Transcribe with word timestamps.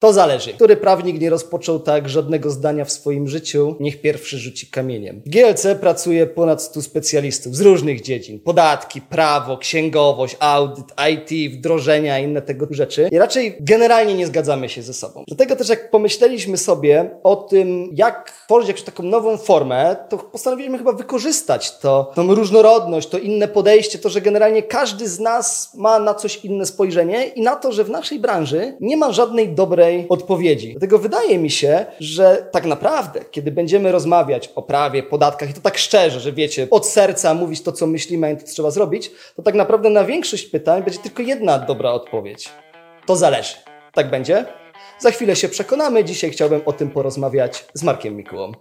To 0.00 0.12
zależy. 0.12 0.52
Który 0.52 0.76
prawnik 0.76 1.20
nie 1.20 1.30
rozpoczął 1.30 1.80
tak 1.80 2.08
żadnego 2.08 2.50
zdania 2.50 2.84
w 2.84 2.92
swoim 2.92 3.28
życiu, 3.28 3.76
niech 3.80 4.00
pierwszy 4.00 4.38
rzuci 4.38 4.66
kamieniem. 4.66 5.22
W 5.26 5.30
GLC 5.30 5.66
pracuje 5.80 6.26
ponad 6.26 6.62
100 6.62 6.82
specjalistów 6.82 7.56
z 7.56 7.60
różnych 7.60 8.00
dziedzin. 8.00 8.40
Podatki, 8.40 9.00
prawo, 9.00 9.58
księgowość, 9.58 10.36
audyt, 10.38 10.84
IT, 11.12 11.54
wdrożenia 11.54 12.18
i 12.18 12.24
inne 12.24 12.42
tego 12.42 12.66
rzeczy. 12.70 13.08
I 13.12 13.18
raczej 13.18 13.56
generalnie 13.60 14.14
nie 14.14 14.26
zgadzamy 14.26 14.68
się 14.68 14.82
ze 14.82 14.94
sobą. 14.94 15.24
Dlatego 15.28 15.56
też 15.56 15.68
jak 15.68 15.90
pomyśleliśmy 15.90 16.56
sobie 16.56 17.10
o 17.22 17.36
tym, 17.36 17.90
jak 17.92 18.30
tworzyć 18.44 18.68
jakąś 18.68 18.82
taką 18.82 19.02
nową 19.02 19.36
formę, 19.36 19.96
to 20.08 20.18
postanowiliśmy 20.18 20.78
chyba 20.78 20.92
wykorzystać 20.92 21.78
to, 21.78 22.12
tą 22.14 22.34
różnorodność, 22.34 23.08
to 23.08 23.18
inne 23.18 23.48
podejście, 23.48 23.98
to, 23.98 24.08
że 24.08 24.20
generalnie 24.20 24.62
każdy 24.62 25.08
z 25.08 25.20
nas 25.20 25.74
ma 25.74 25.98
na 25.98 26.14
coś 26.14 26.44
inne 26.44 26.66
spojrzenie 26.66 27.26
i 27.26 27.42
na 27.42 27.56
to, 27.56 27.72
że 27.72 27.84
w 27.84 27.90
naszej 27.90 28.18
branży 28.18 28.76
nie 28.80 28.96
ma 28.96 29.12
żadnej 29.12 29.48
dobrej 29.48 29.89
odpowiedzi. 30.08 30.70
Dlatego 30.70 30.98
wydaje 30.98 31.38
mi 31.38 31.50
się, 31.50 31.86
że 32.00 32.48
tak 32.52 32.64
naprawdę, 32.64 33.20
kiedy 33.30 33.50
będziemy 33.52 33.92
rozmawiać 33.92 34.50
o 34.54 34.62
prawie, 34.62 35.02
podatkach 35.02 35.50
i 35.50 35.54
to 35.54 35.60
tak 35.60 35.78
szczerze, 35.78 36.20
że 36.20 36.32
wiecie, 36.32 36.68
od 36.70 36.86
serca 36.86 37.34
mówić 37.34 37.62
to, 37.62 37.72
co 37.72 37.86
myślimy, 37.86 38.32
i 38.32 38.36
to 38.36 38.46
trzeba 38.46 38.70
zrobić, 38.70 39.10
to 39.36 39.42
tak 39.42 39.54
naprawdę 39.54 39.90
na 39.90 40.04
większość 40.04 40.46
pytań 40.46 40.82
będzie 40.82 40.98
tylko 40.98 41.22
jedna 41.22 41.58
dobra 41.58 41.90
odpowiedź. 41.90 42.48
To 43.06 43.16
zależy. 43.16 43.54
Tak 43.92 44.10
będzie? 44.10 44.44
Za 44.98 45.10
chwilę 45.10 45.36
się 45.36 45.48
przekonamy. 45.48 46.04
Dzisiaj 46.04 46.30
chciałbym 46.30 46.60
o 46.66 46.72
tym 46.72 46.90
porozmawiać 46.90 47.64
z 47.74 47.82
Markiem 47.82 48.16
Mikułą. 48.16 48.52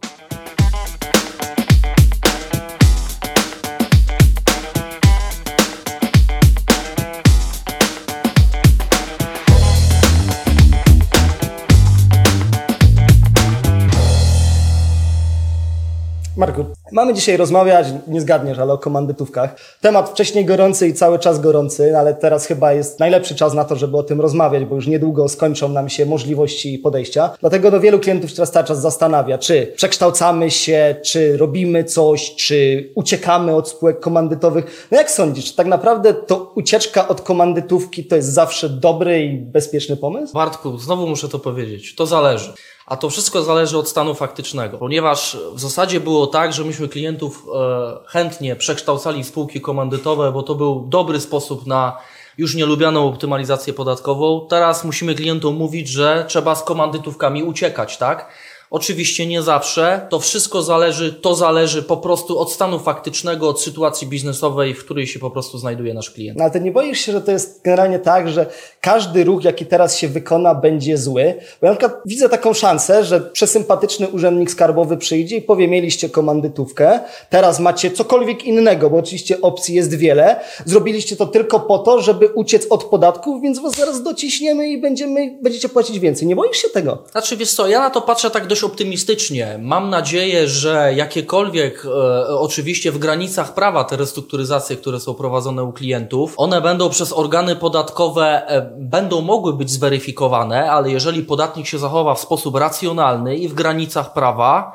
Marku, 16.39 16.65
mamy 16.91 17.13
dzisiaj 17.13 17.37
rozmawiać, 17.37 17.87
nie 18.07 18.21
zgadniesz, 18.21 18.59
ale 18.59 18.73
o 18.73 18.77
komandytówkach. 18.77 19.55
Temat 19.81 20.09
wcześniej 20.09 20.45
gorący 20.45 20.87
i 20.87 20.93
cały 20.93 21.19
czas 21.19 21.41
gorący, 21.41 21.97
ale 21.97 22.13
teraz 22.13 22.45
chyba 22.45 22.73
jest 22.73 22.99
najlepszy 22.99 23.35
czas 23.35 23.53
na 23.53 23.65
to, 23.65 23.75
żeby 23.75 23.97
o 23.97 24.03
tym 24.03 24.21
rozmawiać, 24.21 24.65
bo 24.65 24.75
już 24.75 24.87
niedługo 24.87 25.29
skończą 25.29 25.69
nam 25.69 25.89
się 25.89 26.05
możliwości 26.05 26.77
podejścia. 26.77 27.29
Dlatego 27.39 27.71
do 27.71 27.79
wielu 27.79 27.99
klientów 27.99 28.33
teraz 28.33 28.51
cały 28.51 28.65
czas 28.65 28.81
zastanawia, 28.81 29.37
czy 29.37 29.73
przekształcamy 29.75 30.51
się, 30.51 30.95
czy 31.05 31.37
robimy 31.37 31.83
coś, 31.83 32.35
czy 32.35 32.89
uciekamy 32.95 33.55
od 33.55 33.69
spółek 33.69 33.99
komandytowych. 33.99 34.87
No 34.91 34.97
jak 34.97 35.11
sądzisz, 35.11 35.51
tak 35.51 35.67
naprawdę 35.67 36.13
to 36.13 36.51
ucieczka 36.55 37.07
od 37.07 37.21
komandytówki 37.21 38.05
to 38.05 38.15
jest 38.15 38.33
zawsze 38.33 38.69
dobry 38.69 39.23
i 39.23 39.37
bezpieczny 39.37 39.97
pomysł? 39.97 40.33
Bartku, 40.33 40.77
znowu 40.77 41.07
muszę 41.07 41.29
to 41.29 41.39
powiedzieć. 41.39 41.95
To 41.95 42.05
zależy. 42.05 42.53
A 42.89 42.97
to 42.97 43.09
wszystko 43.09 43.43
zależy 43.43 43.77
od 43.77 43.89
stanu 43.89 44.13
faktycznego, 44.13 44.77
ponieważ 44.77 45.37
w 45.53 45.59
zasadzie 45.59 45.99
było 45.99 46.27
tak, 46.27 46.53
że 46.53 46.63
myśmy 46.63 46.87
klientów 46.87 47.45
e, 47.55 47.97
chętnie 48.05 48.55
przekształcali 48.55 49.23
w 49.23 49.27
spółki 49.27 49.61
komandytowe, 49.61 50.31
bo 50.31 50.43
to 50.43 50.55
był 50.55 50.85
dobry 50.87 51.19
sposób 51.19 51.67
na 51.67 51.97
już 52.37 52.55
nielubianą 52.55 53.07
optymalizację 53.07 53.73
podatkową. 53.73 54.47
Teraz 54.49 54.83
musimy 54.83 55.15
klientom 55.15 55.55
mówić, 55.55 55.87
że 55.89 56.25
trzeba 56.27 56.55
z 56.55 56.63
komandytówkami 56.63 57.43
uciekać, 57.43 57.97
tak? 57.97 58.29
Oczywiście 58.71 59.27
nie 59.27 59.41
zawsze. 59.41 60.07
To 60.09 60.19
wszystko 60.19 60.61
zależy, 60.61 61.13
to 61.13 61.35
zależy 61.35 61.83
po 61.83 61.97
prostu 61.97 62.39
od 62.39 62.51
stanu 62.51 62.79
faktycznego, 62.79 63.49
od 63.49 63.61
sytuacji 63.61 64.07
biznesowej, 64.07 64.73
w 64.73 64.85
której 64.85 65.07
się 65.07 65.19
po 65.19 65.31
prostu 65.31 65.57
znajduje 65.57 65.93
nasz 65.93 66.09
klient. 66.09 66.37
No 66.37 66.43
ale 66.43 66.53
ty 66.53 66.61
nie 66.61 66.71
boisz 66.71 66.99
się, 66.99 67.11
że 67.11 67.21
to 67.21 67.31
jest 67.31 67.61
generalnie 67.63 67.99
tak, 67.99 68.29
że 68.29 68.45
każdy 68.81 69.23
ruch, 69.23 69.43
jaki 69.43 69.65
teraz 69.65 69.97
się 69.97 70.07
wykona, 70.07 70.55
będzie 70.55 70.97
zły? 70.97 71.35
Bo 71.61 71.67
ja 71.67 71.73
na 71.73 71.77
przykład 71.77 72.01
widzę 72.05 72.29
taką 72.29 72.53
szansę, 72.53 73.03
że 73.05 73.21
przesympatyczny 73.21 74.07
urzędnik 74.07 74.51
skarbowy 74.51 74.97
przyjdzie 74.97 75.37
i 75.37 75.41
powie, 75.41 75.67
mieliście 75.67 76.09
komandytówkę, 76.09 76.99
teraz 77.29 77.59
macie 77.59 77.91
cokolwiek 77.91 78.43
innego, 78.43 78.89
bo 78.89 78.97
oczywiście 78.97 79.41
opcji 79.41 79.75
jest 79.75 79.95
wiele. 79.95 80.39
Zrobiliście 80.65 81.15
to 81.15 81.25
tylko 81.25 81.59
po 81.59 81.79
to, 81.79 82.01
żeby 82.01 82.27
uciec 82.27 82.67
od 82.69 82.83
podatków, 82.83 83.41
więc 83.41 83.59
was 83.59 83.75
zaraz 83.75 84.03
dociśniemy 84.03 84.69
i 84.69 84.81
będziemy, 84.81 85.37
będziecie 85.41 85.69
płacić 85.69 85.99
więcej. 85.99 86.27
Nie 86.27 86.35
boisz 86.35 86.57
się 86.57 86.69
tego? 86.69 87.03
Znaczy, 87.11 87.37
wiesz 87.37 87.51
co, 87.51 87.67
ja 87.67 87.79
na 87.79 87.89
to 87.89 88.01
patrzę 88.01 88.31
tak 88.31 88.47
dość 88.47 88.58
dość 88.59 88.71
optymistycznie. 88.71 89.59
Mam 89.61 89.89
nadzieję, 89.89 90.47
że 90.47 90.93
jakiekolwiek, 90.95 91.85
e, 91.85 92.27
oczywiście 92.27 92.91
w 92.91 92.97
granicach 92.97 93.53
prawa, 93.53 93.83
te 93.83 93.97
restrukturyzacje, 93.97 94.75
które 94.75 94.99
są 94.99 95.13
prowadzone 95.13 95.63
u 95.63 95.73
klientów, 95.73 96.33
one 96.37 96.61
będą 96.61 96.89
przez 96.89 97.13
organy 97.13 97.55
podatkowe, 97.55 98.47
e, 98.47 98.71
będą 98.77 99.21
mogły 99.21 99.53
być 99.53 99.71
zweryfikowane, 99.71 100.71
ale 100.71 100.91
jeżeli 100.91 101.23
podatnik 101.23 101.67
się 101.67 101.79
zachowa 101.79 102.15
w 102.15 102.19
sposób 102.19 102.55
racjonalny 102.55 103.37
i 103.37 103.47
w 103.47 103.53
granicach 103.53 104.13
prawa, 104.13 104.71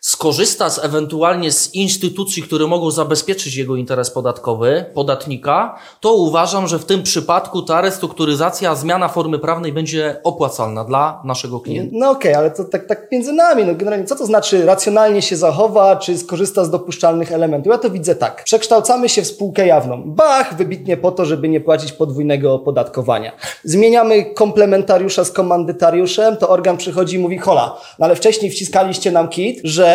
skorzysta 0.00 0.70
z 0.70 0.84
ewentualnie 0.84 1.52
z 1.52 1.74
instytucji, 1.74 2.42
które 2.42 2.66
mogą 2.66 2.90
zabezpieczyć 2.90 3.56
jego 3.56 3.76
interes 3.76 4.10
podatkowy, 4.10 4.84
podatnika, 4.94 5.78
to 6.00 6.14
uważam, 6.14 6.68
że 6.68 6.78
w 6.78 6.84
tym 6.84 7.02
przypadku 7.02 7.62
ta 7.62 7.80
restrukturyzacja, 7.80 8.74
zmiana 8.74 9.08
formy 9.08 9.38
prawnej 9.38 9.72
będzie 9.72 10.20
opłacalna 10.24 10.84
dla 10.84 11.22
naszego 11.24 11.60
klienta. 11.60 11.90
No 11.92 12.10
okej, 12.10 12.32
okay, 12.32 12.38
ale 12.38 12.50
to 12.50 12.64
tak, 12.64 12.86
tak 12.86 13.12
między 13.12 13.32
nami, 13.32 13.64
no 13.64 13.74
generalnie 13.74 14.06
co 14.06 14.16
to 14.16 14.26
znaczy 14.26 14.66
racjonalnie 14.66 15.22
się 15.22 15.36
zachowa, 15.36 15.96
czy 15.96 16.18
skorzysta 16.18 16.64
z 16.64 16.70
dopuszczalnych 16.70 17.32
elementów? 17.32 17.72
Ja 17.72 17.78
to 17.78 17.90
widzę 17.90 18.14
tak. 18.14 18.44
Przekształcamy 18.44 19.08
się 19.08 19.22
w 19.22 19.26
spółkę 19.26 19.66
jawną. 19.66 20.02
Bach, 20.06 20.56
wybitnie 20.56 20.96
po 20.96 21.12
to, 21.12 21.24
żeby 21.24 21.48
nie 21.48 21.60
płacić 21.60 21.92
podwójnego 21.92 22.54
opodatkowania. 22.54 23.32
Zmieniamy 23.64 24.24
komplementariusza 24.24 25.24
z 25.24 25.30
komandytariuszem, 25.30 26.36
to 26.36 26.48
organ 26.48 26.76
przychodzi 26.76 27.16
i 27.16 27.18
mówi, 27.18 27.38
hola, 27.38 27.76
no 27.98 28.06
ale 28.06 28.16
wcześniej 28.16 28.50
wciskaliście 28.50 29.12
nam 29.12 29.28
kit, 29.28 29.60
że 29.64 29.89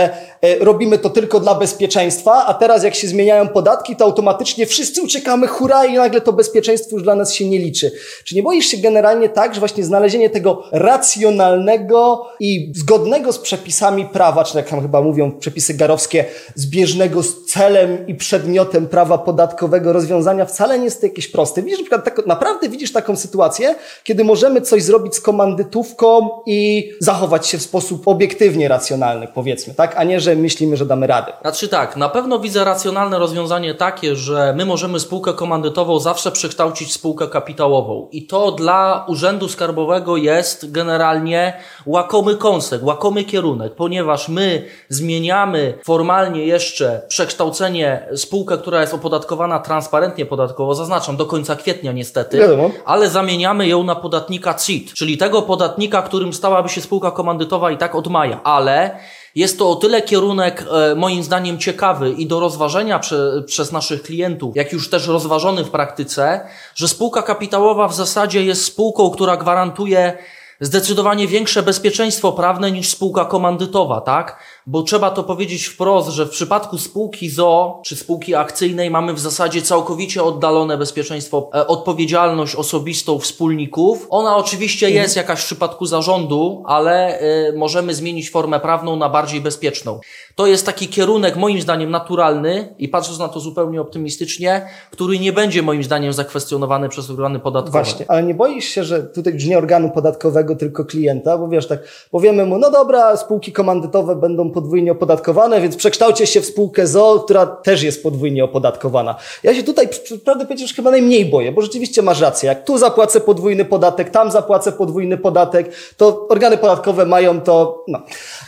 E, 0.45 0.59
robimy 0.59 0.97
to 0.97 1.09
tylko 1.09 1.39
dla 1.39 1.55
bezpieczeństwa, 1.55 2.45
a 2.45 2.53
teraz 2.53 2.83
jak 2.83 2.95
się 2.95 3.07
zmieniają 3.07 3.47
podatki, 3.47 3.95
to 3.95 4.05
automatycznie 4.05 4.65
wszyscy 4.65 5.01
uciekamy, 5.01 5.47
hura, 5.47 5.85
i 5.85 5.93
nagle 5.93 6.21
to 6.21 6.33
bezpieczeństwo 6.33 6.95
już 6.95 7.03
dla 7.03 7.15
nas 7.15 7.33
się 7.33 7.49
nie 7.49 7.59
liczy. 7.59 7.91
Czy 8.23 8.35
nie 8.35 8.43
boisz 8.43 8.65
się 8.65 8.77
generalnie 8.77 9.29
tak, 9.29 9.53
że 9.53 9.59
właśnie 9.59 9.83
znalezienie 9.83 10.29
tego 10.29 10.63
racjonalnego 10.71 12.27
i 12.39 12.71
zgodnego 12.75 13.33
z 13.33 13.39
przepisami 13.39 14.05
prawa, 14.05 14.43
czy 14.43 14.57
jak 14.57 14.69
tam 14.69 14.81
chyba 14.81 15.01
mówią 15.01 15.31
przepisy 15.31 15.73
garowskie, 15.73 16.25
zbieżnego 16.55 17.23
z 17.23 17.45
celem 17.45 18.07
i 18.07 18.15
przedmiotem 18.15 18.87
prawa 18.87 19.17
podatkowego 19.17 19.93
rozwiązania 19.93 20.45
wcale 20.45 20.79
nie 20.79 20.85
jest 20.85 21.01
to 21.01 21.07
jakieś 21.07 21.27
proste. 21.27 21.61
Widzisz, 21.61 21.79
na 21.79 21.83
przykład 21.83 22.05
tak, 22.05 22.27
naprawdę 22.27 22.69
widzisz 22.69 22.91
taką 22.91 23.15
sytuację, 23.15 23.75
kiedy 24.03 24.23
możemy 24.23 24.61
coś 24.61 24.83
zrobić 24.83 25.15
z 25.15 25.21
komandytówką 25.21 26.29
i 26.45 26.91
zachować 26.99 27.47
się 27.47 27.57
w 27.57 27.61
sposób 27.61 28.07
obiektywnie 28.07 28.67
racjonalny, 28.67 29.27
powiedzmy, 29.33 29.73
tak? 29.73 29.84
Tak? 29.87 29.97
A 29.97 30.03
nie, 30.03 30.19
że 30.19 30.35
myślimy, 30.35 30.77
że 30.77 30.85
damy 30.85 31.07
radę. 31.07 31.33
Znaczy 31.41 31.67
tak, 31.67 31.97
na 31.97 32.09
pewno 32.09 32.39
widzę 32.39 32.63
racjonalne 32.63 33.19
rozwiązanie 33.19 33.73
takie, 33.73 34.15
że 34.15 34.53
my 34.57 34.65
możemy 34.65 34.99
spółkę 34.99 35.33
komandytową 35.33 35.99
zawsze 35.99 36.31
przekształcić 36.31 36.89
w 36.89 36.91
spółkę 36.91 37.27
kapitałową. 37.27 38.07
I 38.11 38.27
to 38.27 38.51
dla 38.51 39.05
Urzędu 39.07 39.49
Skarbowego 39.49 40.17
jest 40.17 40.71
generalnie 40.71 41.53
łakomy 41.85 42.35
kąsek, 42.35 42.83
łakomy 42.83 43.23
kierunek, 43.23 43.75
ponieważ 43.75 44.29
my 44.29 44.65
zmieniamy 44.89 45.77
formalnie 45.83 46.45
jeszcze 46.45 47.01
przekształcenie 47.07 48.07
spółkę, 48.15 48.57
która 48.57 48.81
jest 48.81 48.93
opodatkowana 48.93 49.59
transparentnie 49.59 50.25
podatkowo, 50.25 50.75
zaznaczam, 50.75 51.17
do 51.17 51.25
końca 51.25 51.55
kwietnia 51.55 51.91
niestety, 51.91 52.37
Wiadomo. 52.37 52.71
ale 52.85 53.09
zamieniamy 53.09 53.67
ją 53.67 53.83
na 53.83 53.95
podatnika 53.95 54.53
CIT, 54.53 54.93
czyli 54.93 55.17
tego 55.17 55.41
podatnika, 55.41 56.01
którym 56.01 56.33
stałaby 56.33 56.69
się 56.69 56.81
spółka 56.81 57.11
komandytowa 57.11 57.71
i 57.71 57.77
tak 57.77 57.95
od 57.95 58.07
maja, 58.07 58.43
ale 58.43 58.99
jest 59.35 59.59
to 59.59 59.69
o 59.69 59.75
tyle 59.75 60.01
kierunek 60.01 60.65
e, 60.71 60.95
moim 60.95 61.23
zdaniem 61.23 61.59
ciekawy 61.59 62.11
i 62.11 62.27
do 62.27 62.39
rozważenia 62.39 62.99
prze, 62.99 63.43
przez 63.45 63.71
naszych 63.71 64.01
klientów, 64.03 64.55
jak 64.55 64.73
już 64.73 64.89
też 64.89 65.07
rozważony 65.07 65.63
w 65.63 65.69
praktyce, 65.69 66.47
że 66.75 66.87
spółka 66.87 67.21
kapitałowa 67.21 67.87
w 67.87 67.95
zasadzie 67.95 68.45
jest 68.45 68.65
spółką, 68.65 69.09
która 69.09 69.37
gwarantuje 69.37 70.17
zdecydowanie 70.59 71.27
większe 71.27 71.63
bezpieczeństwo 71.63 72.31
prawne 72.31 72.71
niż 72.71 72.89
spółka 72.89 73.25
komandytowa, 73.25 74.01
tak? 74.01 74.39
Bo 74.67 74.83
trzeba 74.83 75.11
to 75.11 75.23
powiedzieć 75.23 75.65
wprost, 75.65 76.09
że 76.09 76.25
w 76.25 76.29
przypadku 76.29 76.77
spółki 76.77 77.29
ZO 77.29 77.81
czy 77.85 77.95
spółki 77.95 78.35
akcyjnej 78.35 78.91
mamy 78.91 79.13
w 79.13 79.19
zasadzie 79.19 79.61
całkowicie 79.61 80.23
oddalone 80.23 80.77
bezpieczeństwo, 80.77 81.49
e, 81.53 81.67
odpowiedzialność 81.67 82.55
osobistą 82.55 83.19
wspólników. 83.19 84.07
Ona 84.09 84.37
oczywiście 84.37 84.85
mhm. 84.87 85.03
jest 85.03 85.15
jakaś 85.15 85.41
w 85.41 85.45
przypadku 85.45 85.85
zarządu, 85.85 86.63
ale 86.65 87.19
e, 87.19 87.51
możemy 87.51 87.93
zmienić 87.93 88.31
formę 88.31 88.59
prawną 88.59 88.95
na 88.95 89.09
bardziej 89.09 89.41
bezpieczną. 89.41 89.99
To 90.35 90.47
jest 90.47 90.65
taki 90.65 90.87
kierunek 90.87 91.35
moim 91.35 91.61
zdaniem 91.61 91.91
naturalny 91.91 92.75
i 92.79 92.89
patrząc 92.89 93.19
na 93.19 93.27
to 93.27 93.39
zupełnie 93.39 93.81
optymistycznie, 93.81 94.67
który 94.91 95.19
nie 95.19 95.33
będzie 95.33 95.61
moim 95.61 95.83
zdaniem 95.83 96.13
zakwestionowany 96.13 96.89
przez 96.89 97.09
organy 97.09 97.39
podatkowe. 97.39 97.83
Właśnie, 97.83 98.05
ale 98.07 98.23
nie 98.23 98.33
boisz 98.33 98.65
się, 98.65 98.83
że 98.83 99.03
tutaj 99.03 99.33
brzmi 99.33 99.55
organu 99.55 99.89
podatkowego 99.89 100.55
tylko 100.55 100.85
klienta, 100.85 101.37
bo 101.37 101.47
wiesz, 101.47 101.67
tak 101.67 101.79
powiemy 102.11 102.45
mu, 102.45 102.57
no 102.57 102.71
dobra, 102.71 103.17
spółki 103.17 103.51
komandytowe 103.51 104.15
będą 104.15 104.51
podwójnie 104.51 104.91
opodatkowane, 104.91 105.61
więc 105.61 105.75
przekształcie 105.75 106.27
się 106.27 106.41
w 106.41 106.45
spółkę 106.45 106.87
ZO, 106.87 107.21
która 107.25 107.45
też 107.45 107.83
jest 107.83 108.03
podwójnie 108.03 108.43
opodatkowana. 108.43 109.15
Ja 109.43 109.55
się 109.55 109.63
tutaj, 109.63 109.89
prawdę 110.25 110.45
powiedzieć, 110.45 110.73
chyba 110.73 110.91
najmniej 110.91 111.25
boję, 111.25 111.51
bo 111.51 111.61
rzeczywiście 111.61 112.01
masz 112.01 112.21
rację. 112.21 112.47
Jak 112.49 112.65
tu 112.65 112.77
zapłacę 112.77 113.21
podwójny 113.21 113.65
podatek, 113.65 114.09
tam 114.09 114.31
zapłacę 114.31 114.71
podwójny 114.71 115.17
podatek, 115.17 115.71
to 115.97 116.27
organy 116.27 116.57
podatkowe 116.57 117.05
mają 117.05 117.41
to, 117.41 117.83
no. 117.87 118.01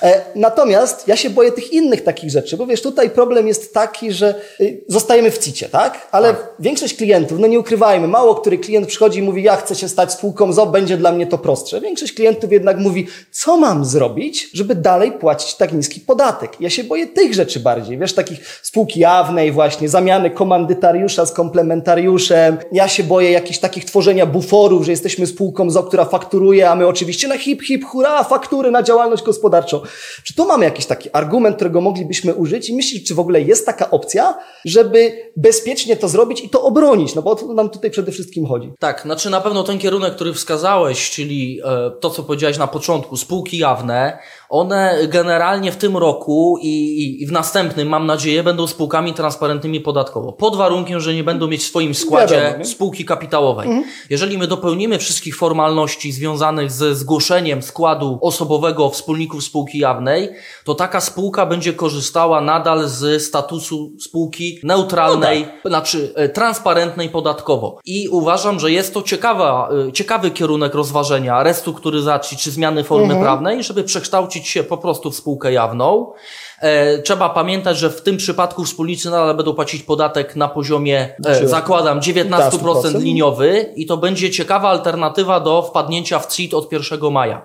E, 0.04 0.22
natomiast 0.36 1.08
ja 1.08 1.16
się 1.16 1.30
boję 1.30 1.52
tych 1.52 1.77
innych 1.78 2.04
takich 2.04 2.30
rzeczy, 2.30 2.58
bo 2.58 2.66
wiesz, 2.66 2.82
tutaj 2.82 3.10
problem 3.10 3.48
jest 3.48 3.74
taki, 3.74 4.12
że 4.12 4.36
y, 4.62 4.82
zostajemy 4.88 5.32
w 5.32 5.38
CIT-ie, 5.38 5.70
tak? 5.70 6.08
Ale 6.12 6.34
tak. 6.34 6.54
większość 6.60 6.94
klientów, 6.94 7.40
no 7.40 7.48
nie 7.48 7.60
ukrywajmy, 7.60 8.08
mało 8.08 8.36
który 8.36 8.58
klient 8.58 8.88
przychodzi 8.88 9.20
i 9.20 9.22
mówi, 9.22 9.44
ja 9.44 9.56
chcę 9.56 9.76
się 9.76 9.90
stać 9.90 10.14
spółką 10.14 10.54
ZO, 10.54 10.66
będzie 10.66 10.98
dla 10.98 11.12
mnie 11.12 11.28
to 11.28 11.38
prostsze. 11.38 11.82
Większość 11.82 12.14
klientów 12.14 12.52
jednak 12.52 12.78
mówi, 12.78 13.08
co 13.32 13.58
mam 13.58 13.86
zrobić, 13.86 14.50
żeby 14.54 14.76
dalej 14.76 15.12
płacić 15.12 15.56
tak 15.56 15.74
niski 15.74 16.00
podatek? 16.00 16.52
Ja 16.60 16.70
się 16.70 16.84
boję 16.84 17.08
tych 17.08 17.34
rzeczy 17.34 17.60
bardziej, 17.60 17.98
wiesz, 17.98 18.14
takich 18.14 18.60
spółki 18.62 19.00
jawnej 19.00 19.52
właśnie, 19.52 19.90
zamiany 19.90 20.30
komandytariusza 20.30 21.26
z 21.26 21.32
komplementariuszem. 21.32 22.58
Ja 22.72 22.88
się 22.88 23.04
boję 23.04 23.32
jakichś 23.32 23.60
takich 23.60 23.86
tworzenia 23.86 24.26
buforów, 24.26 24.86
że 24.86 24.92
jesteśmy 24.92 25.28
spółką 25.28 25.70
ZO, 25.70 25.84
która 25.84 26.06
fakturuje, 26.06 26.70
a 26.70 26.76
my 26.76 26.88
oczywiście 26.88 27.28
na 27.28 27.38
hip, 27.38 27.62
hip, 27.62 27.86
hura, 27.86 28.24
faktury 28.24 28.72
na 28.72 28.84
działalność 28.84 29.24
gospodarczą. 29.24 29.82
Czy 30.24 30.34
tu 30.36 30.46
mamy 30.46 30.66
jakiś 30.66 30.86
taki 30.86 31.10
argument, 31.14 31.58
którego 31.68 31.82
moglibyśmy 31.82 32.36
użyć 32.36 32.70
i 32.70 32.76
myślisz, 32.76 33.04
czy 33.04 33.16
w 33.16 33.20
ogóle 33.20 33.42
jest 33.42 33.66
taka 33.66 33.92
opcja, 33.92 34.38
żeby 34.66 35.32
bezpiecznie 35.38 35.98
to 35.98 36.08
zrobić 36.08 36.44
i 36.44 36.50
to 36.50 36.64
obronić? 36.64 37.16
No 37.16 37.22
bo 37.22 37.32
o 37.32 37.36
to 37.36 37.54
nam 37.54 37.70
tutaj 37.70 37.92
przede 37.92 38.12
wszystkim 38.12 38.46
chodzi. 38.46 38.72
Tak, 38.80 39.02
znaczy 39.02 39.30
na 39.30 39.42
pewno 39.42 39.64
ten 39.64 39.80
kierunek, 39.80 40.16
który 40.16 40.34
wskazałeś, 40.34 41.12
czyli 41.12 41.60
e, 41.64 41.92
to, 42.00 42.10
co 42.10 42.24
powiedziałeś 42.24 42.58
na 42.58 42.68
początku, 42.68 43.18
spółki 43.18 43.58
jawne, 43.58 44.18
one 44.50 45.08
generalnie 45.08 45.72
w 45.72 45.76
tym 45.78 45.98
roku 45.98 46.60
i, 46.62 47.22
i, 47.22 47.28
w 47.28 47.32
następnym, 47.32 47.88
mam 47.88 48.06
nadzieję, 48.06 48.44
będą 48.44 48.68
spółkami 48.68 49.14
transparentnymi 49.14 49.82
podatkowo. 49.82 50.34
Pod 50.34 50.56
warunkiem, 50.56 51.00
że 51.00 51.14
nie 51.14 51.24
będą 51.24 51.48
mieć 51.48 51.62
w 51.62 51.68
swoim 51.68 51.96
składzie 51.96 52.36
Wiadomo, 52.36 52.66
spółki 52.66 53.06
kapitałowej. 53.06 53.68
Mhm. 53.68 53.86
Jeżeli 54.10 54.38
my 54.38 54.48
dopełnimy 54.48 55.00
wszystkich 55.00 55.38
formalności 55.38 56.12
związanych 56.12 56.72
ze 56.72 56.96
zgłoszeniem 56.96 57.62
składu 57.62 58.20
osobowego 58.22 58.90
wspólników 58.90 59.44
spółki 59.44 59.80
jawnej, 59.80 60.30
to 60.64 60.76
taka 60.76 61.02
spółka 61.02 61.46
będzie 61.46 61.57
korzystała 61.74 62.42
nadal 62.42 62.88
z 62.88 63.24
statusu 63.24 63.92
spółki 64.00 64.60
neutralnej, 64.64 65.42
no 65.42 65.48
tak. 65.48 65.72
znaczy 65.72 66.14
e, 66.16 66.30
transparentnej 66.30 67.10
podatkowo. 67.10 67.80
I 67.86 68.10
uważam, 68.10 68.60
że 68.60 68.72
jest 68.72 68.94
to 68.94 69.02
ciekawa, 69.02 69.70
e, 69.88 69.92
ciekawy 69.92 70.32
kierunek 70.32 70.74
rozważenia 70.74 71.44
restrukturyzacji 71.44 72.38
czy 72.38 72.52
zmiany 72.52 72.84
formy 72.84 73.04
mhm. 73.04 73.22
prawnej, 73.22 73.64
żeby 73.64 73.84
przekształcić 73.84 74.48
się 74.48 74.64
po 74.64 74.78
prostu 74.78 75.12
w 75.12 75.16
spółkę 75.16 75.54
jawną. 75.54 76.14
E, 76.62 76.98
trzeba 76.98 77.30
pamiętać, 77.30 77.78
że 77.78 77.90
w 77.90 78.02
tym 78.02 78.18
przypadku 78.18 78.64
wspólnicy 78.64 79.10
nadal 79.10 79.36
będą 79.36 79.54
płacić 79.54 79.84
podatek 79.84 80.36
na 80.36 80.48
poziomie, 80.48 81.16
e, 81.26 81.48
zakładam, 81.48 82.00
19% 82.00 83.02
liniowy 83.02 83.74
i 83.76 83.86
to 83.86 83.98
będzie 83.98 84.32
ciekawa 84.32 84.70
alternatywa 84.70 85.40
do 85.40 85.62
wpadnięcia 85.62 86.20
w 86.20 86.28
CIT 86.28 86.54
od 86.54 86.72
1 86.72 87.12
maja. 87.12 87.42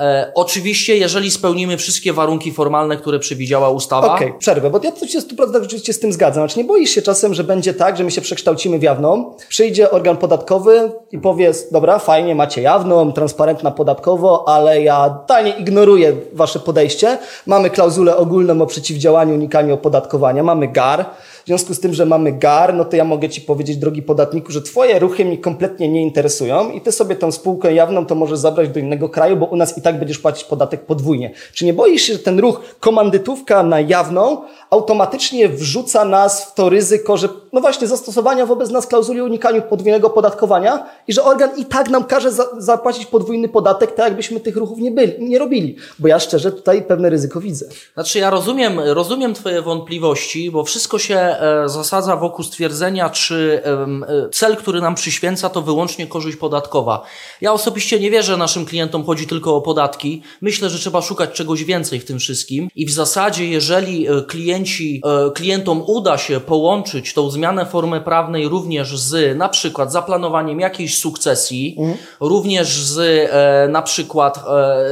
E, 0.00 0.32
oczywiście, 0.34 0.96
jeżeli 0.96 1.30
spełnimy 1.30 1.76
wszystkie 1.76 2.12
warunki 2.12 2.52
formalne, 2.52 2.96
które 2.96 3.18
przewidziała 3.18 3.70
ustawa. 3.70 4.14
Okej, 4.14 4.28
okay, 4.28 4.38
przerwę, 4.38 4.70
bo 4.70 4.80
ja 4.82 5.08
się 5.08 5.20
100% 5.20 5.62
rzeczywiście 5.62 5.92
z 5.92 6.00
tym 6.00 6.12
zgadzam. 6.12 6.48
Znaczy, 6.48 6.58
nie 6.58 6.64
boisz 6.64 6.90
się 6.90 7.02
czasem, 7.02 7.34
że 7.34 7.44
będzie 7.44 7.74
tak, 7.74 7.96
że 7.96 8.04
my 8.04 8.10
się 8.10 8.20
przekształcimy 8.20 8.78
w 8.78 8.82
jawną, 8.82 9.34
przyjdzie 9.48 9.90
organ 9.90 10.16
podatkowy 10.16 10.92
i 11.12 11.18
powie, 11.18 11.52
dobra, 11.72 11.98
fajnie, 11.98 12.34
macie 12.34 12.62
jawną, 12.62 13.12
transparentna 13.12 13.70
podatkowo, 13.70 14.48
ale 14.48 14.82
ja 14.82 15.10
totalnie 15.10 15.50
ignoruję 15.50 16.12
wasze 16.32 16.60
podejście. 16.60 17.18
Mamy 17.46 17.70
klauzulę 17.70 18.16
ogólną 18.16 18.62
o 18.62 18.66
przeciwdziałaniu 18.66 19.34
unikaniu 19.34 19.74
opodatkowania, 19.74 20.42
mamy 20.42 20.68
GAR, 20.68 21.04
w 21.44 21.46
związku 21.46 21.74
z 21.74 21.80
tym, 21.80 21.94
że 21.94 22.06
mamy 22.06 22.32
GAR, 22.32 22.74
no 22.74 22.84
to 22.84 22.96
ja 22.96 23.04
mogę 23.04 23.28
Ci 23.28 23.40
powiedzieć, 23.40 23.76
drogi 23.76 24.02
podatniku, 24.02 24.52
że 24.52 24.62
Twoje 24.62 24.98
ruchy 24.98 25.24
mi 25.24 25.38
kompletnie 25.38 25.88
nie 25.88 26.02
interesują 26.02 26.70
i 26.70 26.80
Ty 26.80 26.92
sobie 26.92 27.16
tą 27.16 27.32
spółkę 27.32 27.74
jawną 27.74 28.06
to 28.06 28.14
możesz 28.14 28.38
zabrać 28.38 28.68
do 28.68 28.80
innego 28.80 29.08
kraju, 29.08 29.36
bo 29.36 29.46
u 29.46 29.56
nas 29.56 29.78
i 29.78 29.82
tak 29.82 29.98
będziesz 29.98 30.18
płacić 30.18 30.44
podatek 30.44 30.86
podwójnie. 30.86 31.30
Czy 31.52 31.64
nie 31.64 31.72
boisz 31.72 32.02
się, 32.02 32.12
że 32.12 32.18
ten 32.18 32.38
ruch 32.38 32.60
komandytówka 32.80 33.62
na 33.62 33.80
jawną 33.80 34.42
automatycznie 34.70 35.48
wrzuca 35.48 36.04
nas 36.04 36.44
w 36.44 36.54
to 36.54 36.68
ryzyko, 36.68 37.16
że 37.16 37.28
no 37.52 37.60
właśnie 37.60 37.86
zastosowania 37.86 38.46
wobec 38.46 38.70
nas 38.70 38.86
klauzuli 38.86 39.22
unikaniu 39.22 39.62
podwójnego 39.62 40.10
podatkowania 40.10 40.86
i 41.08 41.12
że 41.12 41.24
organ 41.24 41.50
i 41.56 41.64
tak 41.64 41.90
nam 41.90 42.04
każe 42.04 42.32
za, 42.32 42.44
zapłacić 42.58 43.06
podwójny 43.06 43.48
podatek, 43.48 43.94
tak 43.94 44.06
jakbyśmy 44.06 44.40
tych 44.40 44.56
ruchów 44.56 44.78
nie, 44.78 44.90
byli, 44.90 45.12
nie 45.18 45.38
robili. 45.38 45.76
Bo 45.98 46.08
ja 46.08 46.18
szczerze 46.18 46.52
tutaj 46.52 46.82
pewne 46.82 47.10
ryzyko 47.10 47.40
widzę. 47.40 47.66
Znaczy 47.94 48.18
ja 48.18 48.30
rozumiem, 48.30 48.80
rozumiem 48.80 49.34
Twoje 49.34 49.62
wątpliwości, 49.62 50.50
bo 50.50 50.64
wszystko 50.64 50.98
się 50.98 51.31
e, 51.40 51.68
zasadza 51.68 52.16
wokół 52.16 52.44
stwierdzenia, 52.44 53.10
czy 53.10 53.62
e, 53.64 54.28
cel, 54.30 54.56
który 54.56 54.80
nam 54.80 54.94
przyświęca, 54.94 55.48
to 55.48 55.62
wyłącznie 55.62 56.06
korzyść 56.06 56.36
podatkowa. 56.36 57.02
Ja 57.40 57.52
osobiście 57.52 58.00
nie 58.00 58.10
wierzę, 58.10 58.32
że 58.32 58.36
naszym 58.36 58.66
klientom 58.66 59.04
chodzi 59.04 59.26
tylko 59.26 59.56
o 59.56 59.60
podatki. 59.60 60.22
Myślę, 60.40 60.70
że 60.70 60.78
trzeba 60.78 61.02
szukać 61.02 61.30
czegoś 61.32 61.64
więcej 61.64 62.00
w 62.00 62.04
tym 62.04 62.18
wszystkim 62.18 62.68
i 62.76 62.86
w 62.86 62.92
zasadzie, 62.92 63.48
jeżeli 63.48 64.08
e, 64.08 64.22
klienci, 64.22 65.02
klientom 65.34 65.82
uda 65.86 66.18
się 66.18 66.40
połączyć 66.40 67.14
tą 67.14 67.30
zmianę 67.30 67.66
formy 67.66 68.00
prawnej 68.00 68.48
również 68.48 68.98
z 68.98 69.36
na 69.38 69.48
przykład 69.48 69.92
zaplanowaniem 69.92 70.60
jakiejś 70.60 70.98
sukcesji, 70.98 71.76
mhm. 71.78 71.98
również 72.20 72.68
z 72.68 73.30
na 73.72 73.82
przykład 73.82 74.44